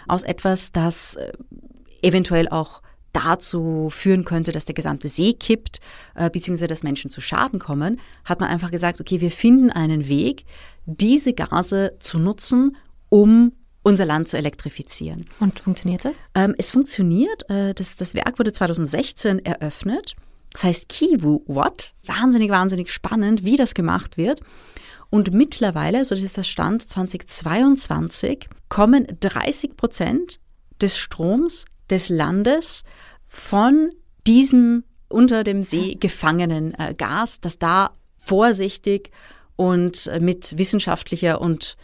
aus 0.09 0.25
etwas, 0.25 0.73
das 0.73 1.15
äh, 1.15 1.33
eventuell 2.03 2.51
auch 2.51 2.83
dazu 3.13 3.89
führen 3.91 4.25
könnte, 4.25 4.53
dass 4.53 4.65
der 4.65 4.75
gesamte 4.75 5.09
See 5.09 5.33
kippt, 5.33 5.81
äh, 6.15 6.31
beziehungsweise 6.31 6.67
dass 6.67 6.83
Menschen 6.83 7.11
zu 7.11 7.21
Schaden 7.21 7.59
kommen, 7.59 8.01
hat 8.25 8.41
man 8.41 8.49
einfach 8.49 8.71
gesagt, 8.71 9.01
okay, 9.01 9.21
wir 9.21 9.31
finden 9.31 9.71
einen 9.71 10.09
Weg, 10.09 10.45
diese 10.87 11.33
Gase 11.33 11.97
zu 12.01 12.19
nutzen, 12.19 12.77
um 13.09 13.53
unser 13.83 14.05
Land 14.05 14.29
zu 14.29 14.37
elektrifizieren. 14.37 15.27
Und 15.41 15.61
funktioniert 15.61 16.05
das? 16.05 16.31
Ähm, 16.35 16.55
es 16.59 16.71
funktioniert. 16.71 17.49
Äh, 17.49 17.75
das, 17.75 17.97
das 17.97 18.15
Werk 18.15 18.39
wurde 18.39 18.53
2016 18.53 19.45
eröffnet. 19.45 20.15
Das 20.53 20.65
heißt 20.65 20.89
Kivu 20.89 21.43
Watt. 21.47 21.95
Wahnsinnig, 22.05 22.51
wahnsinnig 22.51 22.93
spannend, 22.93 23.45
wie 23.45 23.57
das 23.57 23.75
gemacht 23.75 24.17
wird. 24.17 24.41
Und 25.11 25.33
mittlerweile, 25.33 26.05
so 26.05 26.15
das 26.15 26.23
ist 26.23 26.37
der 26.37 26.43
Stand 26.43 26.87
2022, 26.87 28.49
kommen 28.69 29.07
30 29.21 29.77
Prozent 29.77 30.41
des 30.81 30.99
Stroms 30.99 31.65
des 31.91 32.09
Landes 32.09 32.83
von 33.27 33.91
diesem 34.27 34.85
unter 35.09 35.45
dem 35.45 35.63
See 35.63 35.95
gefangenen 35.95 36.75
äh, 36.75 36.95
Gas, 36.95 37.41
das 37.41 37.59
da 37.59 37.93
vorsichtig 38.17 39.11
und 39.57 40.07
äh, 40.09 40.21
mit 40.21 40.57
wissenschaftlicher 40.59 41.41
und 41.41 41.77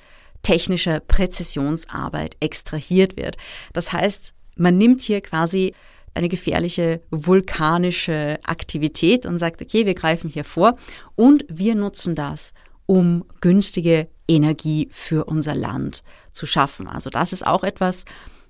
technischer 0.42 1.00
Präzisionsarbeit 1.00 2.36
extrahiert 2.40 3.16
wird. 3.16 3.36
Das 3.72 3.92
heißt, 3.92 4.34
man 4.56 4.76
nimmt 4.76 5.00
hier 5.02 5.20
quasi 5.20 5.74
eine 6.12 6.28
gefährliche 6.28 7.00
vulkanische 7.10 8.38
Aktivität 8.44 9.26
und 9.26 9.38
sagt, 9.38 9.60
okay, 9.60 9.84
wir 9.84 9.94
greifen 9.94 10.30
hier 10.30 10.44
vor 10.44 10.76
und 11.16 11.44
wir 11.48 11.74
nutzen 11.74 12.14
das, 12.14 12.52
um 12.86 13.24
günstige 13.40 14.08
Energie 14.28 14.88
für 14.92 15.24
unser 15.24 15.54
Land 15.54 16.04
zu 16.30 16.46
schaffen. 16.46 16.86
Also 16.86 17.10
das 17.10 17.32
ist 17.32 17.44
auch 17.44 17.64
etwas, 17.64 18.04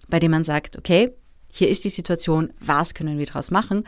bei 0.08 0.18
dem 0.18 0.32
man 0.32 0.44
sagt, 0.44 0.76
okay, 0.76 1.12
hier 1.54 1.68
ist 1.68 1.84
die 1.84 1.90
Situation, 1.90 2.52
was 2.60 2.94
können 2.94 3.18
wir 3.18 3.26
daraus 3.26 3.50
machen? 3.50 3.84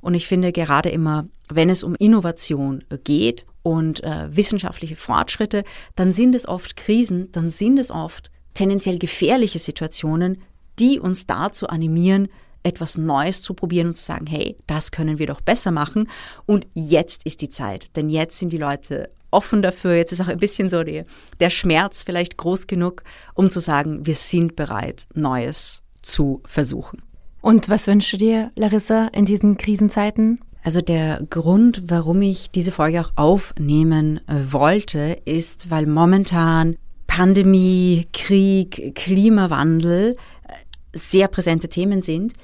Und 0.00 0.14
ich 0.14 0.26
finde 0.26 0.52
gerade 0.52 0.88
immer, 0.88 1.28
wenn 1.50 1.68
es 1.68 1.82
um 1.82 1.94
Innovation 1.94 2.82
geht 3.04 3.44
und 3.62 4.02
äh, 4.02 4.34
wissenschaftliche 4.34 4.96
Fortschritte, 4.96 5.64
dann 5.94 6.12
sind 6.12 6.34
es 6.34 6.48
oft 6.48 6.76
Krisen, 6.76 7.30
dann 7.32 7.50
sind 7.50 7.78
es 7.78 7.90
oft 7.90 8.30
tendenziell 8.54 8.98
gefährliche 8.98 9.58
Situationen, 9.58 10.40
die 10.78 10.98
uns 10.98 11.26
dazu 11.26 11.68
animieren, 11.68 12.28
etwas 12.62 12.98
Neues 12.98 13.42
zu 13.42 13.54
probieren 13.54 13.88
und 13.88 13.96
zu 13.96 14.02
sagen, 14.02 14.26
hey, 14.26 14.56
das 14.66 14.90
können 14.90 15.18
wir 15.18 15.26
doch 15.26 15.40
besser 15.40 15.70
machen. 15.70 16.08
Und 16.46 16.66
jetzt 16.74 17.24
ist 17.24 17.40
die 17.42 17.48
Zeit, 17.48 17.94
denn 17.96 18.08
jetzt 18.10 18.38
sind 18.38 18.52
die 18.52 18.58
Leute 18.58 19.10
offen 19.30 19.62
dafür. 19.62 19.94
Jetzt 19.94 20.12
ist 20.12 20.20
auch 20.20 20.28
ein 20.28 20.38
bisschen 20.38 20.68
so 20.68 20.82
die, 20.82 21.04
der 21.38 21.50
Schmerz 21.50 22.02
vielleicht 22.02 22.36
groß 22.36 22.66
genug, 22.66 23.02
um 23.34 23.50
zu 23.50 23.60
sagen, 23.60 24.06
wir 24.06 24.14
sind 24.14 24.56
bereit, 24.56 25.04
Neues 25.14 25.82
zu 26.02 26.42
versuchen. 26.44 27.02
Und 27.40 27.68
was 27.68 27.86
wünschst 27.86 28.12
du 28.12 28.16
dir, 28.16 28.50
Larissa, 28.54 29.08
in 29.08 29.24
diesen 29.24 29.56
Krisenzeiten? 29.56 30.40
Also 30.62 30.82
der 30.82 31.22
Grund, 31.30 31.84
warum 31.86 32.20
ich 32.20 32.50
diese 32.50 32.70
Folge 32.70 33.00
auch 33.00 33.12
aufnehmen 33.16 34.20
äh, 34.26 34.52
wollte, 34.52 35.18
ist, 35.24 35.70
weil 35.70 35.86
momentan 35.86 36.76
Pandemie, 37.06 38.06
Krieg, 38.12 38.94
Klimawandel 38.94 40.16
äh, 40.46 40.52
sehr 40.92 41.28
präsente 41.28 41.68
Themen 41.68 42.02
sind 42.02 42.34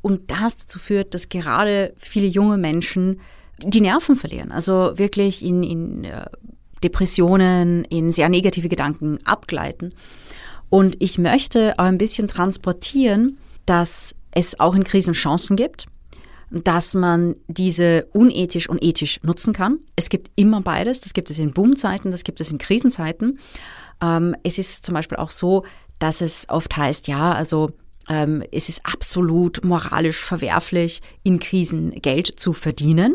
und 0.00 0.30
das 0.30 0.56
dazu 0.56 0.78
führt, 0.78 1.12
dass 1.12 1.28
gerade 1.28 1.92
viele 1.98 2.26
junge 2.26 2.56
Menschen 2.56 3.20
die 3.62 3.80
Nerven 3.80 4.16
verlieren, 4.16 4.52
also 4.52 4.98
wirklich 4.98 5.44
in, 5.44 5.62
in 5.62 6.04
äh, 6.04 6.26
Depressionen, 6.82 7.84
in 7.84 8.10
sehr 8.10 8.28
negative 8.28 8.68
Gedanken 8.68 9.18
abgleiten. 9.24 9.92
Und 10.68 10.96
ich 11.00 11.18
möchte 11.18 11.74
auch 11.78 11.84
ein 11.84 11.98
bisschen 11.98 12.28
transportieren, 12.28 13.38
dass 13.66 14.14
es 14.36 14.60
auch 14.60 14.74
in 14.74 14.84
Krisen 14.84 15.14
Chancen 15.14 15.56
gibt, 15.56 15.86
dass 16.50 16.94
man 16.94 17.34
diese 17.48 18.06
unethisch 18.12 18.68
und 18.68 18.82
ethisch 18.82 19.18
nutzen 19.22 19.52
kann. 19.52 19.78
Es 19.96 20.10
gibt 20.10 20.30
immer 20.36 20.60
beides. 20.60 21.00
Das 21.00 21.14
gibt 21.14 21.30
es 21.30 21.38
in 21.38 21.52
Boomzeiten, 21.52 22.10
das 22.10 22.22
gibt 22.22 22.40
es 22.40 22.52
in 22.52 22.58
Krisenzeiten. 22.58 23.38
Ähm, 24.00 24.36
es 24.42 24.58
ist 24.58 24.84
zum 24.84 24.94
Beispiel 24.94 25.16
auch 25.16 25.30
so, 25.30 25.64
dass 25.98 26.20
es 26.20 26.48
oft 26.50 26.76
heißt, 26.76 27.08
ja, 27.08 27.32
also 27.32 27.70
ähm, 28.08 28.44
es 28.52 28.68
ist 28.68 28.82
absolut 28.84 29.64
moralisch 29.64 30.22
verwerflich, 30.22 31.00
in 31.22 31.40
Krisen 31.40 31.90
Geld 32.02 32.38
zu 32.38 32.52
verdienen. 32.52 33.14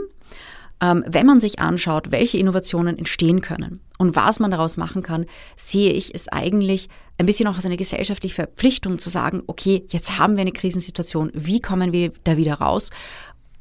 Ähm, 0.81 1.05
wenn 1.07 1.27
man 1.27 1.39
sich 1.39 1.59
anschaut, 1.59 2.11
welche 2.11 2.39
Innovationen 2.39 2.97
entstehen 2.97 3.41
können 3.41 3.79
und 4.01 4.15
was 4.15 4.39
man 4.39 4.49
daraus 4.49 4.77
machen 4.77 5.03
kann, 5.03 5.27
sehe 5.55 5.93
ich 5.93 6.15
es 6.15 6.27
eigentlich 6.27 6.89
ein 7.19 7.27
bisschen 7.27 7.47
auch 7.47 7.55
als 7.55 7.67
eine 7.67 7.77
gesellschaftliche 7.77 8.33
Verpflichtung 8.33 8.97
zu 8.97 9.11
sagen, 9.11 9.43
okay, 9.45 9.85
jetzt 9.89 10.17
haben 10.17 10.37
wir 10.37 10.41
eine 10.41 10.51
Krisensituation, 10.51 11.29
wie 11.35 11.61
kommen 11.61 11.93
wir 11.93 12.11
da 12.23 12.35
wieder 12.35 12.55
raus? 12.55 12.89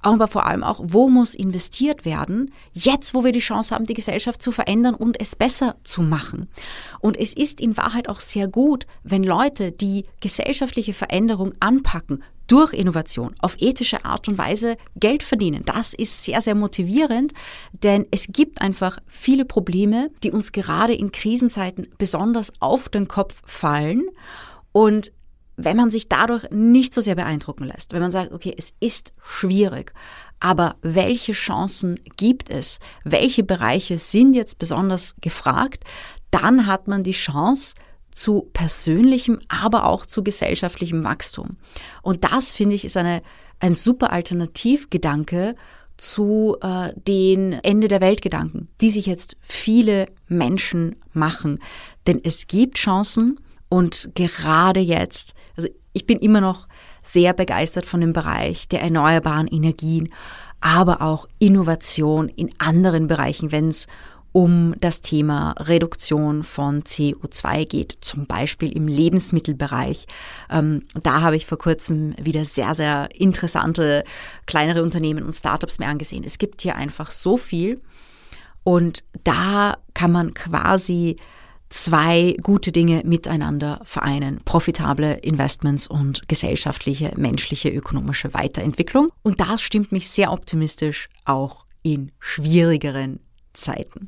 Aber 0.03 0.29
vor 0.29 0.47
allem 0.47 0.65
auch, 0.65 0.81
wo 0.83 1.09
muss 1.09 1.35
investiert 1.35 2.05
werden, 2.05 2.53
jetzt 2.73 3.15
wo 3.15 3.25
wir 3.25 3.33
die 3.33 3.41
Chance 3.41 3.75
haben, 3.75 3.85
die 3.85 3.95
Gesellschaft 3.95 4.41
zu 4.41 4.53
verändern 4.53 4.95
und 4.95 5.21
es 5.21 5.37
besser 5.37 5.77
zu 5.85 6.03
machen. 6.03 6.49
Und 7.01 7.17
es 7.17 7.35
ist 7.35 7.61
in 7.61 7.77
Wahrheit 7.77 8.09
auch 8.09 8.21
sehr 8.21 8.49
gut, 8.49 8.87
wenn 9.03 9.25
Leute 9.25 9.73
die 9.73 10.07
gesellschaftliche 10.21 10.95
Veränderung 10.95 11.53
anpacken, 11.61 12.23
durch 12.51 12.73
Innovation 12.73 13.33
auf 13.39 13.55
ethische 13.61 14.05
Art 14.05 14.27
und 14.27 14.37
Weise 14.37 14.77
Geld 14.97 15.23
verdienen. 15.23 15.63
Das 15.65 15.95
ist 15.95 16.25
sehr, 16.25 16.41
sehr 16.41 16.57
motivierend, 16.57 17.33
denn 17.73 18.07
es 18.11 18.27
gibt 18.29 18.61
einfach 18.61 18.99
viele 19.07 19.45
Probleme, 19.45 20.11
die 20.25 20.33
uns 20.33 20.51
gerade 20.51 20.93
in 20.93 21.13
Krisenzeiten 21.13 21.87
besonders 21.97 22.53
auf 22.59 22.89
den 22.89 23.07
Kopf 23.07 23.41
fallen. 23.45 24.09
Und 24.73 25.13
wenn 25.65 25.77
man 25.77 25.91
sich 25.91 26.09
dadurch 26.09 26.49
nicht 26.51 26.95
so 26.95 27.01
sehr 27.01 27.15
beeindrucken 27.15 27.65
lässt, 27.65 27.93
wenn 27.93 28.01
man 28.01 28.11
sagt, 28.11 28.33
okay, 28.33 28.55
es 28.57 28.73
ist 28.81 29.13
schwierig, 29.23 29.93
aber 30.41 30.77
welche 30.83 31.33
Chancen 31.33 32.01
gibt 32.17 32.49
es? 32.51 32.79
Welche 33.05 33.43
Bereiche 33.43 33.99
sind 33.99 34.35
jetzt 34.35 34.59
besonders 34.59 35.15
gefragt? 35.21 35.85
Dann 36.31 36.67
hat 36.67 36.89
man 36.89 37.03
die 37.03 37.11
Chance, 37.13 37.75
zu 38.13 38.51
persönlichem, 38.53 39.39
aber 39.49 39.87
auch 39.87 40.05
zu 40.05 40.23
gesellschaftlichem 40.23 41.05
Wachstum. 41.05 41.57
Und 42.03 42.25
das, 42.25 42.55
finde 42.55 42.75
ich, 42.75 42.85
ist 42.85 42.97
eine, 42.97 43.23
ein 43.61 43.75
super 43.75 44.13
Alternativgedanke 44.13 45.55
zu 45.97 46.57
äh, 46.61 46.93
den 46.97 47.53
Ende 47.53 47.89
der 47.89 48.01
Weltgedanken, 48.01 48.69
die 48.81 48.89
sich 48.89 49.07
jetzt 49.07 49.37
viele 49.41 50.07
Menschen 50.29 50.97
machen. 51.13 51.61
Denn 52.07 52.21
es 52.23 52.47
gibt 52.47 52.79
Chancen 52.79 53.39
und 53.69 54.11
gerade 54.15 54.81
jetzt, 54.81 55.35
ich 55.93 56.07
bin 56.07 56.19
immer 56.19 56.41
noch 56.41 56.69
sehr 57.03 57.33
begeistert 57.33 57.87
von 57.87 58.01
dem 58.01 58.13
Bereich 58.13 58.69
der 58.69 58.83
erneuerbaren 58.83 59.49
Energien, 59.49 60.13
aber 60.61 61.01
auch 61.01 61.27
Innovation 61.39 62.29
in 62.29 62.51
anderen 62.59 63.07
Bereichen, 63.07 63.53
wenn 63.53 63.69
es 63.69 63.87
um 64.33 64.75
das 64.79 65.01
Thema 65.01 65.53
Reduktion 65.59 66.45
von 66.45 66.83
CO2 66.85 67.67
geht, 67.67 67.99
zum 68.01 68.27
Beispiel 68.27 68.71
im 68.71 68.87
Lebensmittelbereich. 68.87 70.07
Ähm, 70.51 70.85
da 71.03 71.23
habe 71.23 71.35
ich 71.35 71.47
vor 71.47 71.59
kurzem 71.59 72.15
wieder 72.21 72.45
sehr, 72.45 72.75
sehr 72.75 73.09
interessante 73.13 74.05
kleinere 74.47 74.85
Unternehmen 74.85 75.25
und 75.25 75.33
Startups 75.33 75.81
mir 75.81 75.89
angesehen. 75.89 76.23
Es 76.25 76.39
gibt 76.39 76.61
hier 76.61 76.77
einfach 76.77 77.11
so 77.11 77.37
viel 77.37 77.81
und 78.63 79.03
da 79.25 79.79
kann 79.95 80.13
man 80.13 80.35
quasi 80.35 81.17
zwei 81.71 82.37
gute 82.43 82.73
Dinge 82.73 83.03
miteinander 83.05 83.81
vereinen. 83.85 84.41
Profitable 84.45 85.15
Investments 85.15 85.87
und 85.87 86.29
gesellschaftliche, 86.29 87.13
menschliche, 87.17 87.71
ökonomische 87.71 88.35
Weiterentwicklung. 88.35 89.11
Und 89.23 89.41
das 89.41 89.63
stimmt 89.63 89.93
mich 89.93 90.09
sehr 90.09 90.33
optimistisch 90.33 91.09
auch 91.25 91.65
in 91.83 92.13
schwierigeren 92.19 93.21
Zeiten. 93.55 94.07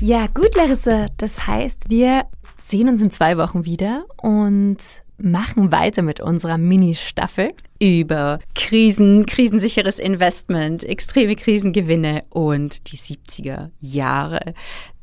Ja, 0.00 0.26
gut, 0.26 0.54
Larissa. 0.54 1.06
Das 1.16 1.46
heißt, 1.46 1.88
wir 1.88 2.24
sehen 2.62 2.88
uns 2.88 3.00
in 3.00 3.10
zwei 3.10 3.38
Wochen 3.38 3.64
wieder 3.64 4.06
und 4.20 4.76
machen 5.18 5.72
weiter 5.72 6.02
mit 6.02 6.20
unserer 6.20 6.58
Mini-Staffel 6.58 7.50
über 7.80 8.38
Krisen, 8.54 9.26
krisensicheres 9.26 9.98
Investment, 9.98 10.84
extreme 10.84 11.36
Krisengewinne 11.36 12.22
und 12.30 12.90
die 12.90 12.96
70er 12.96 13.70
Jahre. 13.80 14.54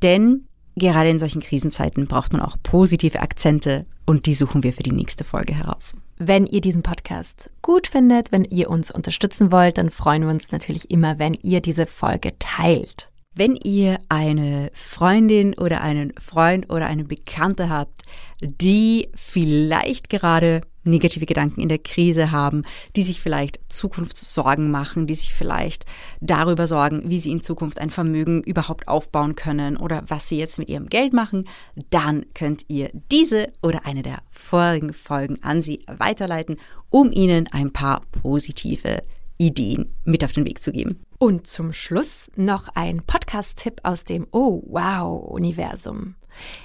Denn 0.02 0.48
gerade 0.76 1.10
in 1.10 1.20
solchen 1.20 1.42
Krisenzeiten 1.42 2.08
braucht 2.08 2.34
man 2.34 2.42
auch 2.42 2.58
positive 2.62 3.22
Akzente 3.22 3.86
und 4.06 4.26
die 4.26 4.34
suchen 4.34 4.64
wir 4.64 4.74
für 4.74 4.84
die 4.84 4.92
nächste 4.92 5.24
Folge 5.24 5.56
heraus. 5.56 5.96
Wenn 6.18 6.46
ihr 6.46 6.62
diesen 6.62 6.84
Podcast 6.84 7.50
gut 7.62 7.88
findet, 7.88 8.32
wenn 8.32 8.44
ihr 8.44 8.70
uns 8.70 8.92
unterstützen 8.92 9.52
wollt, 9.52 9.78
dann 9.78 9.90
freuen 9.90 10.24
wir 10.24 10.30
uns 10.30 10.52
natürlich 10.52 10.92
immer, 10.92 11.20
wenn 11.20 11.34
ihr 11.42 11.62
diese 11.62 11.86
Folge 11.86 12.38
teilt. 12.40 13.10
Wenn 13.36 13.56
ihr 13.56 13.98
eine 14.10 14.70
Freundin 14.74 15.56
oder 15.56 15.82
einen 15.82 16.14
Freund 16.20 16.70
oder 16.70 16.86
eine 16.86 17.04
Bekannte 17.04 17.68
habt, 17.68 18.04
die 18.42 19.10
vielleicht 19.16 20.12
gerade 20.12 20.62
negative 20.84 21.26
Gedanken 21.26 21.62
in 21.62 21.70
der 21.70 21.80
Krise 21.80 22.32
haben, 22.32 22.64
die 22.96 23.02
sich 23.02 23.22
vielleicht 23.22 23.60
Zukunftssorgen 23.70 24.70
machen, 24.70 25.08
die 25.08 25.16
sich 25.16 25.34
vielleicht 25.34 25.86
darüber 26.22 26.68
sorgen, 26.68 27.10
wie 27.10 27.18
sie 27.18 27.32
in 27.32 27.42
Zukunft 27.42 27.80
ein 27.80 27.90
Vermögen 27.90 28.44
überhaupt 28.44 28.88
aufbauen 28.88 29.36
können 29.36 29.78
oder 29.78 30.04
was 30.08 30.30
sie 30.30 30.38
jetzt 30.38 30.60
mit 30.60 30.70
ihrem 30.70 30.88
Geld 30.88 31.14
machen, 31.14 31.48
dann 31.90 32.26
könnt 32.36 32.66
ihr 32.68 32.92
diese 33.12 33.52
oder 33.64 33.86
eine 33.86 34.04
der 34.04 34.20
vorigen 34.30 34.94
Folgen 34.94 35.42
an 35.42 35.62
sie 35.62 35.84
weiterleiten, 35.88 36.58
um 36.90 37.12
ihnen 37.12 37.48
ein 37.52 37.74
paar 37.74 38.02
positive 38.12 39.04
Ideen 39.38 39.96
mit 40.04 40.24
auf 40.24 40.32
den 40.32 40.46
Weg 40.46 40.62
zu 40.62 40.72
geben. 40.72 41.00
Und 41.20 41.48
zum 41.48 41.74
Schluss 41.74 42.32
noch 42.36 42.70
ein 42.76 43.04
Podcast-Tipp 43.06 43.82
aus 43.84 44.04
dem 44.04 44.28
Oh 44.32 44.62
Wow 44.68 45.30
Universum. 45.30 46.16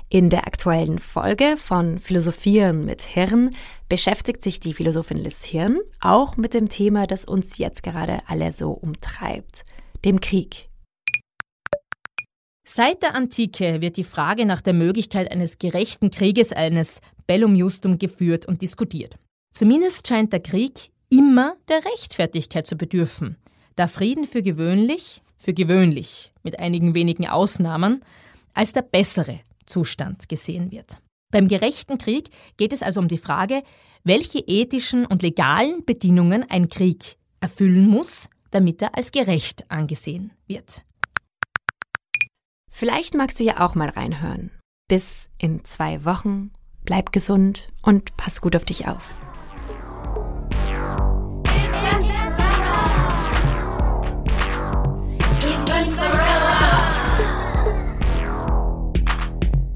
In 0.09 0.31
der 0.31 0.47
aktuellen 0.47 0.99
Folge 0.99 1.57
von 1.59 1.99
Philosophieren 1.99 2.85
mit 2.85 3.03
Hirn 3.03 3.55
beschäftigt 3.89 4.43
sich 4.43 4.61
die 4.61 4.73
Philosophin 4.73 5.19
Liz 5.19 5.45
Hirn 5.45 5.79
auch 6.01 6.37
mit 6.37 6.55
dem 6.55 6.69
Thema, 6.69 7.07
das 7.07 7.25
uns 7.25 7.59
jetzt 7.59 7.83
gerade 7.83 8.21
alle 8.27 8.53
so 8.53 8.71
umtreibt. 8.71 9.65
dem 10.05 10.21
Krieg. 10.21 10.69
Seit 12.67 13.03
der 13.03 13.15
Antike 13.15 13.81
wird 13.81 13.97
die 13.97 14.05
Frage 14.05 14.45
nach 14.45 14.61
der 14.61 14.75
Möglichkeit 14.75 15.31
eines 15.31 15.59
gerechten 15.59 16.11
Krieges, 16.11 16.53
eines 16.53 17.01
Bellum 17.27 17.55
Justum, 17.55 17.99
geführt 17.99 18.47
und 18.47 18.63
diskutiert. 18.63 19.17
Zumindest 19.55 20.07
scheint 20.07 20.33
der 20.33 20.41
Krieg 20.41 20.91
immer 21.11 21.57
der 21.69 21.85
Rechtfertigkeit 21.85 22.67
zu 22.67 22.77
bedürfen, 22.77 23.37
da 23.77 23.87
Frieden 23.87 24.27
für 24.27 24.43
gewöhnlich, 24.43 25.23
für 25.37 25.55
gewöhnlich, 25.55 26.33
mit 26.43 26.59
einigen 26.59 26.95
wenigen 26.95 27.27
Ausnahmen, 27.27 28.05
als 28.55 28.73
der 28.73 28.83
bessere 28.83 29.41
Zustand 29.67 30.29
gesehen 30.29 30.71
wird. 30.71 30.99
Beim 31.31 31.49
gerechten 31.49 31.99
Krieg 31.99 32.31
geht 32.57 32.73
es 32.73 32.83
also 32.83 33.01
um 33.01 33.09
die 33.09 33.19
Frage, 33.19 33.63
welche 34.05 34.39
ethischen 34.39 35.05
und 35.05 35.23
legalen 35.23 35.85
Bedingungen 35.85 36.45
ein 36.49 36.69
Krieg 36.69 37.17
erfüllen 37.41 37.87
muss, 37.87 38.29
damit 38.51 38.81
er 38.83 38.97
als 38.97 39.13
gerecht 39.13 39.71
angesehen 39.71 40.33
wird. 40.47 40.83
Vielleicht 42.71 43.15
magst 43.15 43.41
du 43.41 43.45
ja 43.45 43.61
auch 43.61 43.75
mal 43.75 43.89
reinhören. 43.89 44.51
Bis 44.89 45.29
in 45.37 45.65
zwei 45.65 46.05
Wochen. 46.05 46.53
Bleib 46.85 47.13
gesund 47.13 47.69
und 47.83 48.17
pass 48.17 48.41
gut 48.41 48.57
auf 48.57 48.65
dich 48.65 48.89
auf. 48.89 49.17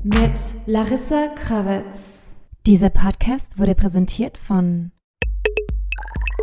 Mit 0.05 0.33
Larissa 0.67 1.29
Krawitz. 1.29 2.35
Dieser 2.67 2.91
Podcast 2.91 3.61
wurde 3.61 3.77
präsentiert 3.77 4.37
von 4.37 4.91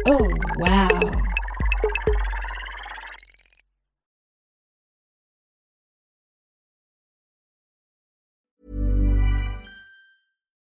Oh, 0.05 0.29
wow. 0.59 1.11